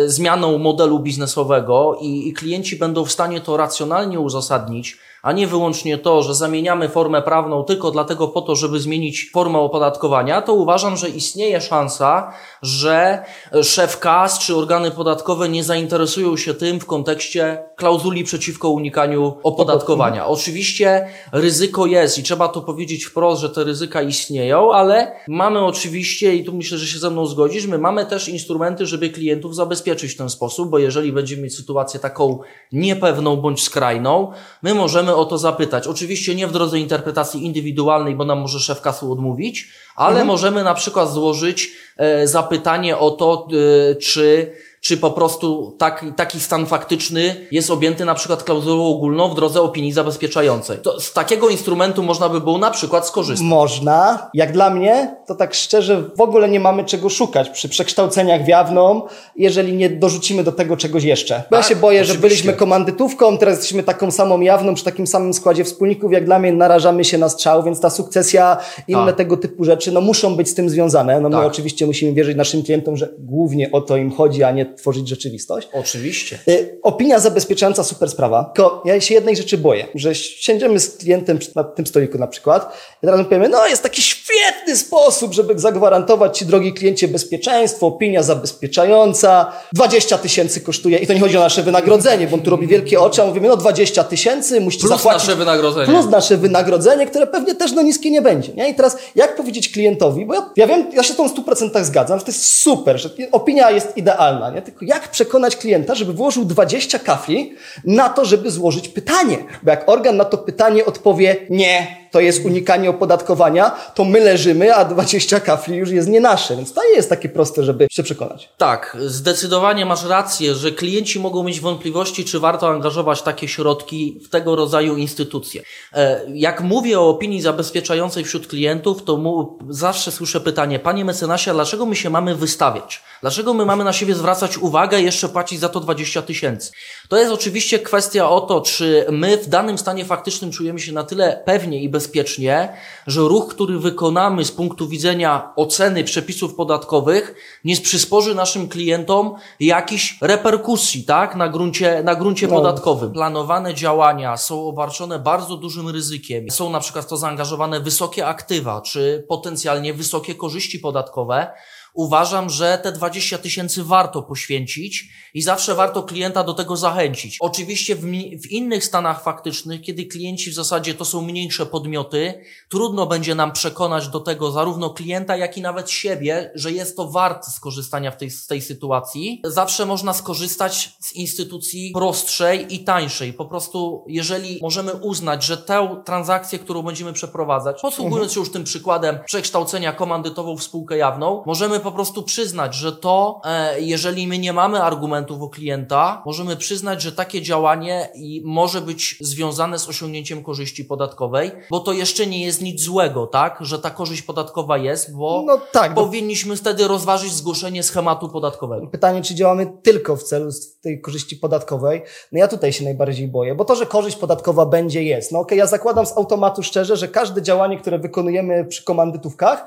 zmianą 0.07 0.59
modelu 0.59 0.99
biznesowego 0.99 1.99
i, 2.01 2.29
i 2.29 2.33
klienci 2.33 2.77
będą 2.77 3.05
w 3.05 3.13
stanie 3.13 3.41
to 3.41 3.57
racjonalnie 3.57 4.21
uzasadnić, 4.21 4.99
a 5.23 5.33
nie 5.33 5.47
wyłącznie 5.47 5.99
to, 5.99 6.23
że 6.23 6.35
zamieniamy 6.35 6.89
formę 6.89 7.23
prawną 7.23 7.65
tylko 7.65 7.91
dlatego 7.91 8.29
po 8.29 8.43
to, 8.43 8.57
żeby 8.57 8.81
zmienić 8.81 9.31
formę 9.33 9.59
opodatkowania, 9.59 10.43
to 10.43 10.55
uważam, 10.55 10.97
że 10.97 11.09
istnieje 11.09 11.61
szansa, 11.61 12.33
że 12.63 13.25
szef 13.63 13.99
KAS 13.99 14.39
czy 14.39 14.57
organy 14.57 14.91
podatkowe 14.91 15.49
nie 15.49 15.65
zainteresują 15.65 16.37
się 16.37 16.55
tym 16.55 16.81
w 16.81 16.87
kontekście 16.87 17.65
klauzuli 17.77 18.25
przeciwko 18.25 18.69
unikaniu 18.69 19.37
opodatkowania. 19.43 20.27
Oczywiście 20.27 21.09
ryzyko 21.33 21.87
jest 21.87 22.19
i 22.19 22.23
trzeba 22.23 22.49
to 22.49 22.61
powiedzieć 22.61 23.05
wprost, 23.05 23.41
że 23.43 23.51
te 23.51 23.65
ryzyka 23.65 24.03
istnieją, 24.03 24.73
ale 24.73 25.13
mamy 25.29 25.65
oczywiście, 25.65 26.37
i 26.37 26.45
tu 26.45 26.53
myślę, 26.53 26.79
że 26.79 26.87
się 26.87 26.99
ze 26.99 27.11
mną 27.11 27.27
zgodzisz, 27.27 27.67
my 27.67 27.79
mamy 27.79 28.07
też 28.07 28.29
instrumenty, 28.29 28.87
żeby 28.87 29.11
klientów 29.11 29.55
zabezpieczyć 29.55 30.13
w 30.13 30.17
ten 30.17 30.31
sposób, 30.31 30.71
bo 30.71 30.79
jeżeli 30.79 31.13
będziemy 31.13 31.43
mieć 31.43 31.57
sytuację 31.57 32.01
taką 32.01 32.39
niepewną 32.73 33.37
bądź 33.37 33.63
skrajną, 33.63 34.33
my 34.63 34.75
możemy 34.75 35.10
możemy 35.11 35.23
o 35.23 35.25
to 35.25 35.39
zapytać. 35.39 35.87
Oczywiście 35.87 36.35
nie 36.35 36.47
w 36.47 36.53
drodze 36.53 36.79
interpretacji 36.79 37.45
indywidualnej, 37.47 38.15
bo 38.15 38.25
nam 38.25 38.41
może 38.41 38.61
szef 38.61 38.81
kasu 38.81 39.13
odmówić, 39.13 39.69
ale 39.97 40.11
mhm. 40.11 40.27
możemy 40.27 40.65
na 40.65 40.75
przykład 40.75 41.13
złożyć 41.13 41.73
e, 41.97 42.27
zapytanie 42.27 42.99
o 42.99 43.11
to, 43.11 43.49
e, 43.91 43.95
czy 43.95 44.53
czy 44.81 44.97
po 44.97 45.11
prostu 45.11 45.77
taki, 45.79 46.13
taki 46.13 46.41
stan 46.41 46.67
faktyczny 46.67 47.47
jest 47.51 47.71
objęty 47.71 48.05
na 48.05 48.15
przykład 48.15 48.43
klauzulą 48.43 48.87
ogólną 48.87 49.29
w 49.29 49.35
drodze 49.35 49.63
opinii 49.63 49.93
zabezpieczającej. 49.93 50.79
To 50.79 51.01
z 51.01 51.13
takiego 51.13 51.49
instrumentu 51.49 52.03
można 52.03 52.29
by 52.29 52.41
było 52.41 52.59
na 52.59 52.71
przykład 52.71 53.07
skorzystać. 53.07 53.47
Można. 53.47 54.31
Jak 54.35 54.53
dla 54.53 54.71
mnie, 54.71 55.17
to 55.27 55.35
tak 55.35 55.55
szczerze 55.55 56.03
w 56.17 56.21
ogóle 56.21 56.49
nie 56.49 56.61
mamy 56.61 56.85
czego 56.85 57.09
szukać 57.09 57.51
przy 57.51 57.69
przekształceniach 57.69 58.45
w 58.45 58.49
jawną, 58.49 59.03
jeżeli 59.37 59.73
nie 59.73 59.91
dorzucimy 59.91 60.45
do 60.45 60.53
tego 60.53 60.77
czegoś 60.77 61.05
jeszcze. 61.05 61.35
Bo 61.51 61.57
tak, 61.57 61.65
ja 61.65 61.69
się 61.69 61.77
boję, 61.77 62.01
oczywiście. 62.01 62.15
że 62.15 62.29
byliśmy 62.29 62.53
komandytówką, 62.53 63.39
teraz 63.39 63.55
jesteśmy 63.57 63.83
taką 63.83 64.11
samą 64.11 64.41
jawną 64.41 64.75
przy 64.75 64.85
takim 64.85 65.07
samym 65.07 65.35
składzie 65.35 65.65
wspólników. 65.65 66.13
Jak 66.13 66.25
dla 66.25 66.39
mnie 66.39 66.53
narażamy 66.53 67.05
się 67.05 67.19
na 67.19 67.29
strzał, 67.29 67.63
więc 67.63 67.81
ta 67.81 67.91
sukcesja, 67.91 68.57
inne 68.89 69.07
tak. 69.07 69.17
tego 69.17 69.37
typu 69.37 69.65
rzeczy, 69.65 69.93
no 69.93 70.01
muszą 70.01 70.37
być 70.37 70.49
z 70.49 70.55
tym 70.55 70.71
związane. 70.71 71.21
No 71.21 71.29
my 71.29 71.37
tak. 71.37 71.47
oczywiście 71.47 71.87
musimy 71.87 72.13
wierzyć 72.13 72.37
naszym 72.37 72.63
klientom, 72.63 72.97
że 72.97 73.09
głównie 73.19 73.73
o 73.73 73.81
to 73.81 73.97
im 73.97 74.13
chodzi, 74.13 74.43
a 74.43 74.51
nie 74.51 74.70
tworzyć 74.77 75.09
rzeczywistość. 75.09 75.69
Oczywiście. 75.73 76.39
Y, 76.49 76.79
opinia 76.83 77.19
zabezpieczająca, 77.19 77.85
super 77.85 78.11
sprawa. 78.11 78.45
Tylko 78.45 78.83
ja 78.85 79.01
się 79.01 79.15
jednej 79.15 79.37
rzeczy 79.37 79.59
boję, 79.59 79.87
że 79.95 80.15
siedzimy 80.15 80.81
z 80.81 80.97
klientem 80.97 81.39
na 81.55 81.65
tym 81.65 81.87
stoliku 81.87 82.19
na 82.19 82.27
przykład 82.27 82.77
i 83.03 83.07
teraz 83.07 83.25
powiemy, 83.25 83.49
no 83.49 83.67
jest 83.67 83.83
taki 83.83 84.03
świetny 84.03 84.77
sposób, 84.77 85.33
żeby 85.33 85.59
zagwarantować 85.59 86.39
Ci, 86.39 86.47
drogi 86.47 86.73
kliencie, 86.73 87.09
bezpieczeństwo, 87.09 87.87
opinia 87.87 88.23
zabezpieczająca, 88.23 89.53
20 89.73 90.19
tysięcy 90.19 90.61
kosztuje 90.61 90.99
i 90.99 91.07
to 91.07 91.13
nie 91.13 91.21
chodzi 91.21 91.37
o 91.37 91.41
nasze 91.41 91.63
wynagrodzenie, 91.63 92.27
bo 92.27 92.37
on 92.37 92.43
tu 92.43 92.51
robi 92.51 92.67
wielkie 92.67 93.01
oczy, 93.01 93.23
a 93.23 93.27
mówimy, 93.27 93.49
no 93.49 93.57
20 93.57 94.05
tysięcy, 94.05 94.61
musicie 94.61 94.87
plus 94.87 94.99
zapłacić. 94.99 95.29
nasze 95.29 95.37
wynagrodzenie. 95.37 95.87
Plus 95.87 96.07
nasze 96.07 96.37
wynagrodzenie, 96.37 97.07
które 97.07 97.27
pewnie 97.27 97.55
też 97.55 97.73
no 97.73 97.83
niskie 97.83 98.11
nie 98.11 98.23
będzie. 98.23 98.53
Nie? 98.53 98.69
I 98.69 98.75
teraz 98.75 98.97
jak 99.15 99.37
powiedzieć 99.37 99.69
klientowi, 99.69 100.27
bo 100.27 100.35
ja, 100.35 100.51
ja 100.57 100.67
wiem, 100.67 100.87
ja 100.93 101.03
się 101.03 101.13
z 101.13 101.17
tą 101.17 101.29
100% 101.29 101.85
zgadzam, 101.85 102.19
że 102.19 102.25
to 102.25 102.31
jest 102.31 102.45
super, 102.45 103.01
że 103.01 103.11
opinia 103.33 103.71
jest 103.71 103.97
idealna, 103.97 104.51
nie? 104.51 104.60
Tylko 104.63 104.85
jak 104.85 105.09
przekonać 105.09 105.57
klienta, 105.57 105.95
żeby 105.95 106.13
włożył 106.13 106.45
20 106.45 106.99
kafli 106.99 107.55
na 107.85 108.09
to, 108.09 108.25
żeby 108.25 108.51
złożyć 108.51 108.89
pytanie? 108.89 109.39
Bo 109.63 109.71
jak 109.71 109.89
organ 109.89 110.17
na 110.17 110.25
to 110.25 110.39
pytanie 110.39 110.85
odpowie 110.85 111.37
nie, 111.51 112.00
to 112.11 112.21
jest 112.21 112.45
unikanie 112.45 112.91
opodatkowania, 112.91 113.71
to 113.95 114.05
my 114.05 114.21
leżymy, 114.21 114.75
a 114.75 114.85
20 114.85 115.41
kafli 115.41 115.77
już 115.77 115.91
jest 115.91 116.09
nie 116.09 116.21
nasze. 116.21 116.57
Więc 116.57 116.73
to 116.73 116.85
nie 116.85 116.97
jest 116.97 117.09
takie 117.09 117.29
proste, 117.29 117.65
żeby 117.65 117.87
się 117.91 118.03
przekonać. 118.03 118.49
Tak, 118.57 118.97
zdecydowanie 119.07 119.87
masz 119.87 120.05
rację, 120.05 120.55
że 120.55 120.73
klienci 120.73 121.21
mogą 121.21 121.43
mieć 121.43 121.61
wątpliwości, 121.61 122.25
czy 122.25 122.41
warto 122.41 122.69
angażować 122.69 123.23
takie 123.23 123.49
środki 123.49 124.21
w 124.25 124.29
tego 124.29 124.57
rodzaju 124.57 124.97
instytucje. 124.97 125.63
E, 125.93 126.21
jak 126.35 126.61
mówię 126.61 127.01
o 127.01 127.09
opinii 127.09 127.41
zabezpieczającej 127.41 128.25
wśród 128.25 128.47
klientów, 128.47 129.05
to 129.05 129.17
mu 129.17 129.59
zawsze 129.69 130.13
słyszę 130.13 130.41
pytanie, 130.41 130.79
panie 130.79 131.05
mecenasie, 131.05 131.53
dlaczego 131.53 131.87
my 131.87 131.97
się 131.97 132.11
mamy 132.11 132.35
wystawiać? 132.35 133.03
Dlaczego 133.21 133.55
my 133.55 133.67
mamy 133.67 133.85
na 133.85 133.93
siebie 133.93 134.15
zwracać 134.15 134.59
uwagę 134.59 135.01
jeszcze 135.01 135.29
płacić 135.29 135.61
za 135.61 135.69
to 135.69 135.81
20 135.81 136.23
tysięcy? 136.23 136.73
To 137.11 137.17
jest 137.17 137.33
oczywiście 137.33 137.79
kwestia 137.79 138.31
o 138.31 138.41
to, 138.41 138.61
czy 138.61 139.07
my 139.11 139.37
w 139.37 139.49
danym 139.49 139.79
stanie 139.79 140.05
faktycznym 140.05 140.53
czujemy 140.53 140.81
się 140.81 140.93
na 140.93 141.05
tyle 141.05 141.43
pewnie 141.45 141.83
i 141.83 141.89
bezpiecznie, 141.89 142.73
że 143.07 143.21
ruch, 143.21 143.49
który 143.49 143.79
wykonamy 143.79 144.45
z 144.45 144.53
punktu 144.53 144.89
widzenia 144.89 145.53
oceny 145.57 146.05
przepisów 146.05 146.55
podatkowych, 146.55 147.35
nie 147.65 147.77
przysporzy 147.77 148.35
naszym 148.35 148.69
klientom 148.69 149.35
jakichś 149.61 150.19
reperkusji, 150.21 151.05
tak, 151.05 151.37
na 151.37 151.49
gruncie, 151.49 152.03
na 152.03 152.15
gruncie 152.15 152.47
no. 152.47 152.55
podatkowym. 152.55 153.13
Planowane 153.13 153.75
działania 153.75 154.37
są 154.37 154.69
obarczone 154.69 155.19
bardzo 155.19 155.57
dużym 155.57 155.89
ryzykiem. 155.89 156.51
Są 156.51 156.71
na 156.71 156.81
przykład 156.81 157.09
to 157.09 157.17
zaangażowane 157.17 157.81
wysokie 157.81 158.27
aktywa, 158.27 158.81
czy 158.81 159.25
potencjalnie 159.29 159.95
wysokie 159.95 160.35
korzyści 160.35 160.79
podatkowe 160.79 161.53
uważam, 161.95 162.51
że 162.51 162.81
te 162.83 162.93
20 162.93 163.39
tysięcy 163.39 163.85
warto 163.85 164.23
poświęcić 164.23 165.09
i 165.35 165.43
zawsze 165.43 165.75
warto 165.75 166.03
klienta 166.03 166.45
do 166.45 166.55
tego 166.55 166.77
zachęcić. 166.77 167.37
Oczywiście 167.41 167.97
w, 167.97 168.01
w, 168.43 168.51
innych 168.51 168.85
stanach 168.85 169.23
faktycznych, 169.23 169.83
kiedy 169.83 170.05
klienci 170.05 170.51
w 170.51 170.55
zasadzie 170.55 170.95
to 170.95 171.05
są 171.05 171.23
mniejsze 171.23 171.67
podmioty, 171.67 172.45
trudno 172.69 173.07
będzie 173.07 173.35
nam 173.35 173.53
przekonać 173.53 174.09
do 174.09 174.21
tego 174.21 174.51
zarówno 174.51 174.91
klienta, 174.91 175.37
jak 175.37 175.57
i 175.57 175.61
nawet 175.61 175.91
siebie, 175.91 176.53
że 176.55 176.73
jest 176.73 176.97
to 176.97 177.11
warte 177.11 177.51
skorzystania 177.51 178.11
w 178.11 178.17
tej, 178.17 178.31
z 178.31 178.47
tej 178.47 178.63
sytuacji. 178.63 179.41
Zawsze 179.45 179.87
można 179.87 180.13
skorzystać 180.13 180.97
z 181.01 181.13
instytucji 181.13 181.91
prostszej 181.95 182.75
i 182.75 182.85
tańszej. 182.85 183.33
Po 183.33 183.45
prostu, 183.45 184.05
jeżeli 184.09 184.59
możemy 184.63 184.95
uznać, 184.95 185.45
że 185.45 185.57
tę 185.57 186.03
transakcję, 186.05 186.59
którą 186.59 186.83
będziemy 186.83 187.13
przeprowadzać, 187.13 187.81
posługując 187.83 188.33
się 188.33 188.41
już 188.41 188.53
tym 188.53 188.65
przykładem 188.65 189.19
przekształcenia 189.25 189.93
komandytową 189.93 190.57
w 190.57 190.63
spółkę 190.63 190.97
jawną, 190.97 191.43
możemy 191.47 191.80
po 191.81 191.93
prostu 191.93 192.23
przyznać, 192.23 192.75
że 192.75 192.93
to, 192.93 193.41
e, 193.45 193.81
jeżeli 193.81 194.27
my 194.27 194.39
nie 194.39 194.53
mamy 194.53 194.83
argumentów 194.83 195.43
o 195.43 195.49
klienta, 195.49 196.23
możemy 196.27 196.57
przyznać, 196.57 197.03
że 197.03 197.13
takie 197.13 197.43
działanie 197.43 198.09
może 198.45 198.81
być 198.81 199.17
związane 199.21 199.79
z 199.79 199.89
osiągnięciem 199.89 200.43
korzyści 200.43 200.85
podatkowej, 200.85 201.51
bo 201.71 201.81
to 201.81 201.93
jeszcze 201.93 202.27
nie 202.27 202.45
jest 202.45 202.63
nic 202.63 202.83
złego, 202.83 203.27
tak? 203.27 203.59
Że 203.61 203.79
ta 203.79 203.91
korzyść 203.91 204.23
podatkowa 204.23 204.79
jest, 204.79 205.17
bo 205.17 205.45
no 205.47 205.61
tak, 205.73 205.95
powinniśmy 205.95 206.57
wtedy 206.57 206.89
rozważyć 206.89 207.33
zgłoszenie 207.33 207.83
schematu 207.83 208.29
podatkowego. 208.29 208.87
Pytanie, 208.87 209.23
czy 209.23 209.35
działamy 209.35 209.73
tylko 209.83 210.17
w 210.17 210.23
celu 210.23 210.51
tej 210.81 211.01
korzyści 211.01 211.37
podatkowej? 211.37 212.03
No 212.33 212.39
ja 212.39 212.49
tutaj 212.49 212.73
się 212.73 212.85
najbardziej 212.85 213.29
boję, 213.29 213.55
bo 213.55 213.65
to, 213.65 213.77
że 213.77 213.87
korzyść 213.87 214.17
podatkowa 214.17 214.67
będzie, 214.67 215.03
jest. 215.03 215.33
No 215.33 215.39
okej, 215.39 215.47
okay, 215.47 215.59
ja 215.59 215.67
zakładam 215.67 216.07
z 216.07 216.17
automatu 216.17 216.63
szczerze, 216.63 216.97
że 216.97 217.09
każde 217.09 217.43
działanie, 217.43 217.79
które 217.79 217.99
wykonujemy 217.99 218.65
przy 218.65 218.85
komandytówkach, 218.85 219.67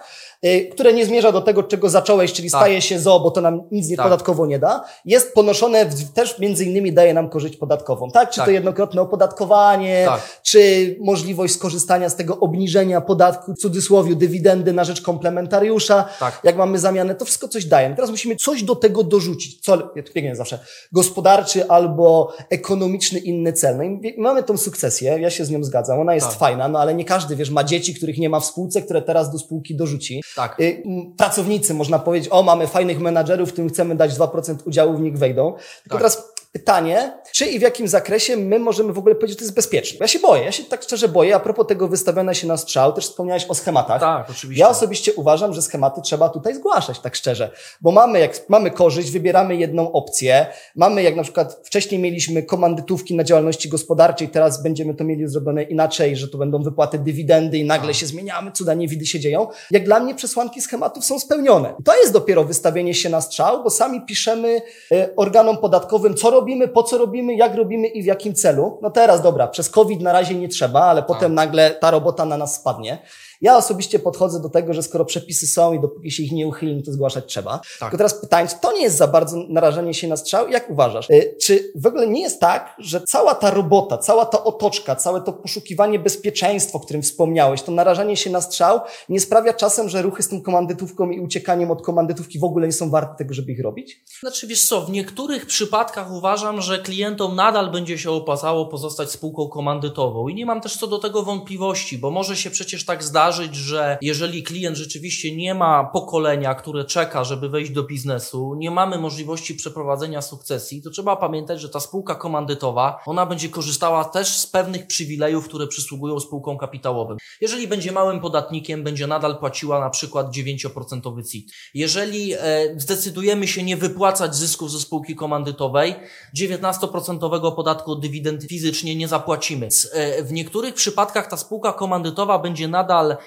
które 0.72 0.94
nie 0.94 1.06
zmierza 1.06 1.32
do 1.32 1.42
tego, 1.42 1.64
czego 1.64 1.90
zacząłeś, 1.90 2.34
czyli 2.34 2.52
tak. 2.52 2.62
staje 2.62 2.82
się 2.82 3.00
zo, 3.00 3.20
bo 3.20 3.32
to 3.32 3.42
nam 3.42 3.62
nic 3.72 3.90
nie 3.90 3.98
tak. 3.98 4.06
podatkowo 4.06 4.46
nie 4.46 4.60
da, 4.60 4.84
jest 5.06 5.34
ponoszone 5.34 5.86
w, 5.86 6.14
też 6.14 6.40
między 6.40 6.66
innymi 6.66 6.94
daje 6.94 7.14
nam 7.14 7.30
korzyść 7.30 7.58
podatkową, 7.58 8.12
tak? 8.12 8.30
Czy 8.30 8.36
tak. 8.36 8.46
to 8.46 8.52
jednokrotne 8.52 9.02
opodatkowanie, 9.02 10.04
tak. 10.08 10.22
czy 10.44 10.96
możliwość 11.00 11.54
skorzystania 11.54 12.10
z 12.10 12.16
tego 12.16 12.40
obniżenia 12.40 13.02
podatku, 13.02 13.54
w 13.54 13.58
cudzysłowie, 13.58 14.16
dywidendy 14.16 14.74
na 14.74 14.84
rzecz 14.84 15.02
komplementariusza, 15.02 16.06
tak. 16.20 16.40
jak 16.44 16.58
mamy 16.58 16.80
zamianę, 16.80 17.16
to 17.16 17.26
wszystko 17.26 17.48
coś 17.48 17.66
daje. 17.66 17.96
Teraz 17.96 18.10
musimy 18.10 18.36
coś 18.36 18.64
do 18.64 18.76
tego 18.76 19.04
dorzucić, 19.04 19.62
co, 19.62 19.76
ja 19.96 20.04
to 20.04 20.14
pięknie 20.14 20.36
zawsze, 20.36 20.60
gospodarczy 20.92 21.70
albo 21.70 22.34
ekonomiczny 22.50 23.20
inny 23.20 23.54
cel. 23.54 23.78
No 23.78 23.84
i 23.84 24.16
mamy 24.18 24.44
tą 24.44 24.58
sukcesję, 24.58 25.20
ja 25.20 25.30
się 25.30 25.46
z 25.46 25.50
nią 25.50 25.64
zgadzam, 25.64 26.00
ona 26.00 26.16
jest 26.16 26.28
tak. 26.28 26.38
fajna, 26.38 26.68
no 26.68 26.80
ale 26.80 26.96
nie 26.96 27.06
każdy, 27.06 27.36
wiesz, 27.36 27.50
ma 27.50 27.64
dzieci, 27.64 27.96
których 27.96 28.18
nie 28.18 28.30
ma 28.30 28.40
w 28.40 28.46
spółce, 28.46 28.82
które 28.82 29.02
teraz 29.02 29.32
do 29.32 29.40
spółki 29.40 29.76
dorzuci. 29.76 30.24
Tak. 30.36 30.60
Y, 30.60 30.84
pracownicy, 31.18 31.74
można 31.74 32.00
powiedzieć, 32.00 32.30
o, 32.32 32.44
mamy 32.44 32.68
fajnych 32.68 33.00
menadżerów, 33.00 33.54
tym 33.54 33.70
chcemy 33.70 33.96
dać 33.96 34.14
2% 34.14 34.56
udziału 34.66 34.98
w 34.98 35.02
nich 35.02 35.18
wejdą. 35.18 35.54
Tylko 35.54 35.90
tak. 35.90 35.98
teraz 35.98 36.33
pytanie, 36.54 37.14
czy 37.32 37.46
i 37.46 37.60
w 37.60 37.62
jakim 37.62 37.88
zakresie 37.88 38.38
my 38.38 38.60
możemy 38.60 38.94
w 38.94 38.98
ogóle 38.98 39.16
powiedzieć, 39.16 39.34
że 39.34 39.40
to 39.40 39.44
jest 39.44 39.56
bezpieczne. 39.56 39.98
Ja 40.02 40.08
się 40.08 40.20
boję, 40.20 40.44
ja 40.44 40.52
się 40.52 40.64
tak 40.64 40.84
szczerze 40.84 41.08
boję. 41.08 41.36
A 41.36 41.40
propos 41.40 41.68
tego 41.68 41.88
wystawiania 41.88 42.34
się 42.34 42.48
na 42.48 42.58
strzał, 42.58 42.94
też 42.94 43.06
wspomniałeś 43.06 43.46
o 43.46 43.54
schematach. 43.54 44.02
Tak, 44.02 44.30
oczywiście. 44.30 44.62
Ja 44.62 44.70
osobiście 44.70 45.14
uważam, 45.14 45.54
że 45.54 45.62
schematy 45.62 46.02
trzeba 46.02 46.30
tutaj 46.30 46.56
zgłaszać, 46.56 47.00
tak 47.00 47.16
szczerze. 47.16 47.52
Bo 47.82 47.92
mamy, 47.92 48.20
jak 48.20 48.50
mamy 48.50 48.72
korzyść, 48.72 49.12
wybieramy 49.12 49.56
jedną 49.56 49.92
opcję. 49.92 50.46
Mamy, 50.76 51.04
jak 51.04 51.16
na 51.16 51.24
przykład 51.24 51.60
wcześniej 51.64 52.02
mieliśmy 52.02 52.44
komandytówki 52.44 53.16
na 53.16 53.24
działalności 53.24 53.70
gospodarczej, 53.70 54.30
teraz 54.30 54.64
będziemy 54.64 54.94
to 54.94 55.04
mieli 55.04 55.28
zrobione 55.28 55.64
inaczej, 55.64 56.16
że 56.16 56.28
to 56.28 56.38
będą 56.38 56.64
wypłaty 56.64 57.00
dywidendy 57.00 57.58
i 57.58 57.66
nagle 57.66 57.90
A. 57.90 57.94
się 57.94 58.06
zmieniamy, 58.06 58.52
cuda 58.52 58.74
niewidy 58.74 59.06
się 59.06 59.20
dzieją. 59.20 59.48
Jak 59.72 59.86
dla 59.86 60.00
mnie 60.00 60.16
przesłanki 60.16 60.62
schematów 60.62 61.06
są 61.06 61.20
spełnione. 61.20 61.74
I 61.80 61.84
to 61.84 61.96
jest 61.96 62.14
dopiero 62.14 62.44
wystawienie 62.44 62.94
się 62.94 63.10
na 63.10 63.22
strzał, 63.22 63.64
bo 63.64 63.70
sami 63.70 64.02
piszemy 64.06 64.62
y, 64.92 65.16
organom 65.16 65.58
podatkowym, 65.58 66.16
co 66.16 66.30
robimy, 66.30 66.43
po 66.68 66.84
co 66.84 66.98
robimy, 66.98 67.36
jak 67.36 67.56
robimy 67.56 67.88
i 67.88 68.04
w 68.04 68.06
jakim 68.06 68.34
celu. 68.34 68.80
No 68.82 68.90
teraz, 68.90 69.22
dobra, 69.22 69.48
przez 69.48 69.70
COVID 69.70 70.02
na 70.02 70.12
razie 70.12 70.36
nie 70.36 70.48
trzeba, 70.48 70.82
ale 70.82 71.04
potem 71.04 71.36
tak. 71.36 71.46
nagle 71.46 71.72
ta 71.72 71.92
robota 71.92 72.26
na 72.26 72.38
nas 72.38 72.56
spadnie. 72.56 72.98
Ja 73.44 73.58
osobiście 73.58 74.00
podchodzę 74.00 74.42
do 74.42 74.50
tego, 74.50 74.74
że 74.74 74.84
skoro 74.84 75.06
przepisy 75.06 75.48
są 75.48 75.74
i 75.74 75.80
dopóki 75.80 76.12
się 76.12 76.24
ich 76.24 76.32
nie 76.32 76.48
uchylimy, 76.48 76.84
to 76.84 76.92
zgłaszać 76.92 77.26
trzeba. 77.26 77.52
Tak. 77.58 77.80
Tylko 77.80 77.98
teraz 77.98 78.14
pytanie, 78.14 78.48
czy 78.48 78.56
to 78.62 78.74
nie 78.74 78.82
jest 78.82 78.98
za 78.98 79.08
bardzo 79.08 79.38
narażenie 79.50 79.94
się 79.94 80.08
na 80.08 80.18
strzał? 80.18 80.50
Jak 80.50 80.70
uważasz? 80.70 81.10
Y, 81.10 81.36
czy 81.42 81.72
w 81.76 81.88
ogóle 81.88 82.08
nie 82.08 82.22
jest 82.22 82.40
tak, 82.40 82.76
że 82.80 83.02
cała 83.02 83.36
ta 83.36 83.52
robota, 83.52 83.98
cała 83.98 84.26
ta 84.26 84.44
otoczka, 84.44 84.96
całe 84.96 85.22
to 85.22 85.34
poszukiwanie 85.34 86.00
bezpieczeństwa, 86.00 86.78
o 86.78 86.82
którym 86.82 87.02
wspomniałeś, 87.02 87.62
to 87.62 87.72
narażanie 87.72 88.18
się 88.18 88.30
na 88.30 88.42
strzał 88.42 88.80
nie 89.10 89.20
sprawia 89.20 89.54
czasem, 89.54 89.90
że 89.90 90.02
ruchy 90.02 90.24
z 90.24 90.30
tą 90.30 90.42
komandytówką 90.42 91.10
i 91.10 91.20
uciekaniem 91.20 91.72
od 91.72 91.82
komandytówki 91.82 92.40
w 92.40 92.44
ogóle 92.44 92.68
nie 92.68 92.74
są 92.74 92.90
warte 92.90 93.16
tego, 93.18 93.34
żeby 93.34 93.52
ich 93.52 93.62
robić? 93.64 94.04
Znaczy 94.20 94.48
wiesz 94.48 94.66
co, 94.66 94.82
w 94.82 94.90
niektórych 94.90 95.46
przypadkach 95.46 96.12
uważam, 96.12 96.62
że 96.62 96.80
klientom 96.80 97.36
nadal 97.36 97.72
będzie 97.72 97.98
się 97.98 98.12
opłacało 98.12 98.66
pozostać 98.66 99.12
spółką 99.12 99.48
komandytową 99.48 100.28
i 100.28 100.36
nie 100.36 100.46
mam 100.46 100.62
też 100.62 100.78
co 100.78 100.88
do 100.88 101.00
tego 101.00 101.24
wątpliwości, 101.24 101.98
bo 101.98 102.12
może 102.12 102.36
się 102.36 102.50
przecież 102.50 102.86
tak 102.86 103.04
zdarzyć, 103.04 103.33
zdarzyć, 103.34 103.56
że 103.56 103.98
jeżeli 104.02 104.44
klient 104.44 104.78
rzeczywiście 104.78 105.36
nie 105.36 105.56
ma 105.56 105.84
pokolenia, 105.84 106.56
które 106.56 106.86
czeka, 106.86 107.24
żeby 107.24 107.50
wejść 107.50 107.72
do 107.72 107.84
biznesu, 107.84 108.56
nie 108.58 108.72
mamy 108.72 108.98
możliwości 108.98 109.56
przeprowadzenia 109.56 110.22
sukcesji, 110.22 110.82
to 110.82 110.90
trzeba 110.90 111.16
pamiętać, 111.16 111.62
że 111.62 111.70
ta 111.70 111.80
spółka 111.80 112.16
komandytowa, 112.16 113.00
ona 113.06 113.26
będzie 113.26 113.50
korzystała 113.50 114.06
też 114.06 114.38
z 114.38 114.48
pewnych 114.48 114.88
przywilejów, 114.88 115.48
które 115.48 115.68
przysługują 115.68 116.20
spółkom 116.20 116.58
kapitałowym. 116.58 117.18
Jeżeli 117.42 117.68
będzie 117.68 117.92
małym 117.92 118.20
podatnikiem, 118.20 118.84
będzie 118.84 119.08
nadal 119.08 119.38
płaciła 119.38 119.80
na 119.80 119.90
przykład 119.90 120.28
9% 120.28 121.30
CIT. 121.32 121.52
Jeżeli 121.74 122.34
e, 122.34 122.40
zdecydujemy 122.78 123.48
się 123.48 123.64
nie 123.64 123.78
wypłacać 123.78 124.36
zysków 124.36 124.72
ze 124.72 124.80
spółki 124.80 125.16
komandytowej, 125.16 125.96
19% 126.38 127.56
podatku 127.56 127.92
od 127.92 128.02
dywidend 128.02 128.44
fizycznie 128.44 128.96
nie 128.96 129.08
zapłacimy. 129.08 129.68
E, 129.94 130.24
w 130.24 130.32
niektórych 130.32 130.74
przypadkach 130.74 131.30
ta 131.30 131.38
spółka 131.38 131.74
komandytowa 131.74 132.40
będzie 132.40 132.68
nadal 132.68 133.18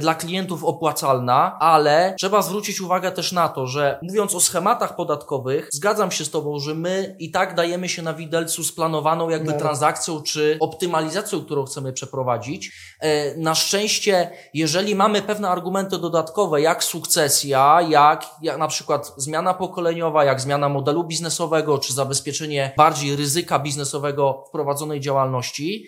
dla 0.00 0.14
klientów 0.14 0.64
opłacalna, 0.64 1.56
ale 1.60 2.14
trzeba 2.18 2.42
zwrócić 2.42 2.80
uwagę 2.80 3.12
też 3.12 3.32
na 3.32 3.48
to, 3.48 3.66
że 3.66 3.98
mówiąc 4.02 4.34
o 4.34 4.40
schematach 4.40 4.96
podatkowych, 4.96 5.68
zgadzam 5.72 6.10
się 6.10 6.24
z 6.24 6.30
Tobą, 6.30 6.58
że 6.58 6.74
my 6.74 7.16
i 7.18 7.30
tak 7.30 7.54
dajemy 7.54 7.88
się 7.88 8.02
na 8.02 8.14
widelcu 8.14 8.64
z 8.64 8.72
planowaną 8.72 9.28
jakby 9.28 9.52
no. 9.52 9.58
transakcją 9.58 10.22
czy 10.22 10.56
optymalizacją, 10.60 11.44
którą 11.44 11.64
chcemy 11.64 11.92
przeprowadzić. 11.92 12.72
E, 13.00 13.36
na 13.36 13.54
szczęście, 13.54 14.30
jeżeli 14.54 14.94
mamy 14.94 15.22
pewne 15.22 15.48
argumenty 15.48 15.98
dodatkowe, 15.98 16.60
jak 16.60 16.84
sukcesja, 16.84 17.80
jak, 17.88 18.26
jak 18.42 18.58
na 18.58 18.68
przykład 18.68 19.12
zmiana 19.16 19.54
pokoleniowa, 19.54 20.24
jak 20.24 20.40
zmiana 20.40 20.68
modelu 20.68 21.04
biznesowego, 21.04 21.78
czy 21.78 21.92
zabezpieczenie 21.92 22.72
bardziej 22.76 23.16
ryzyka 23.16 23.58
biznesowego 23.58 24.44
w 24.48 24.50
prowadzonej 24.50 25.00
działalności, 25.00 25.86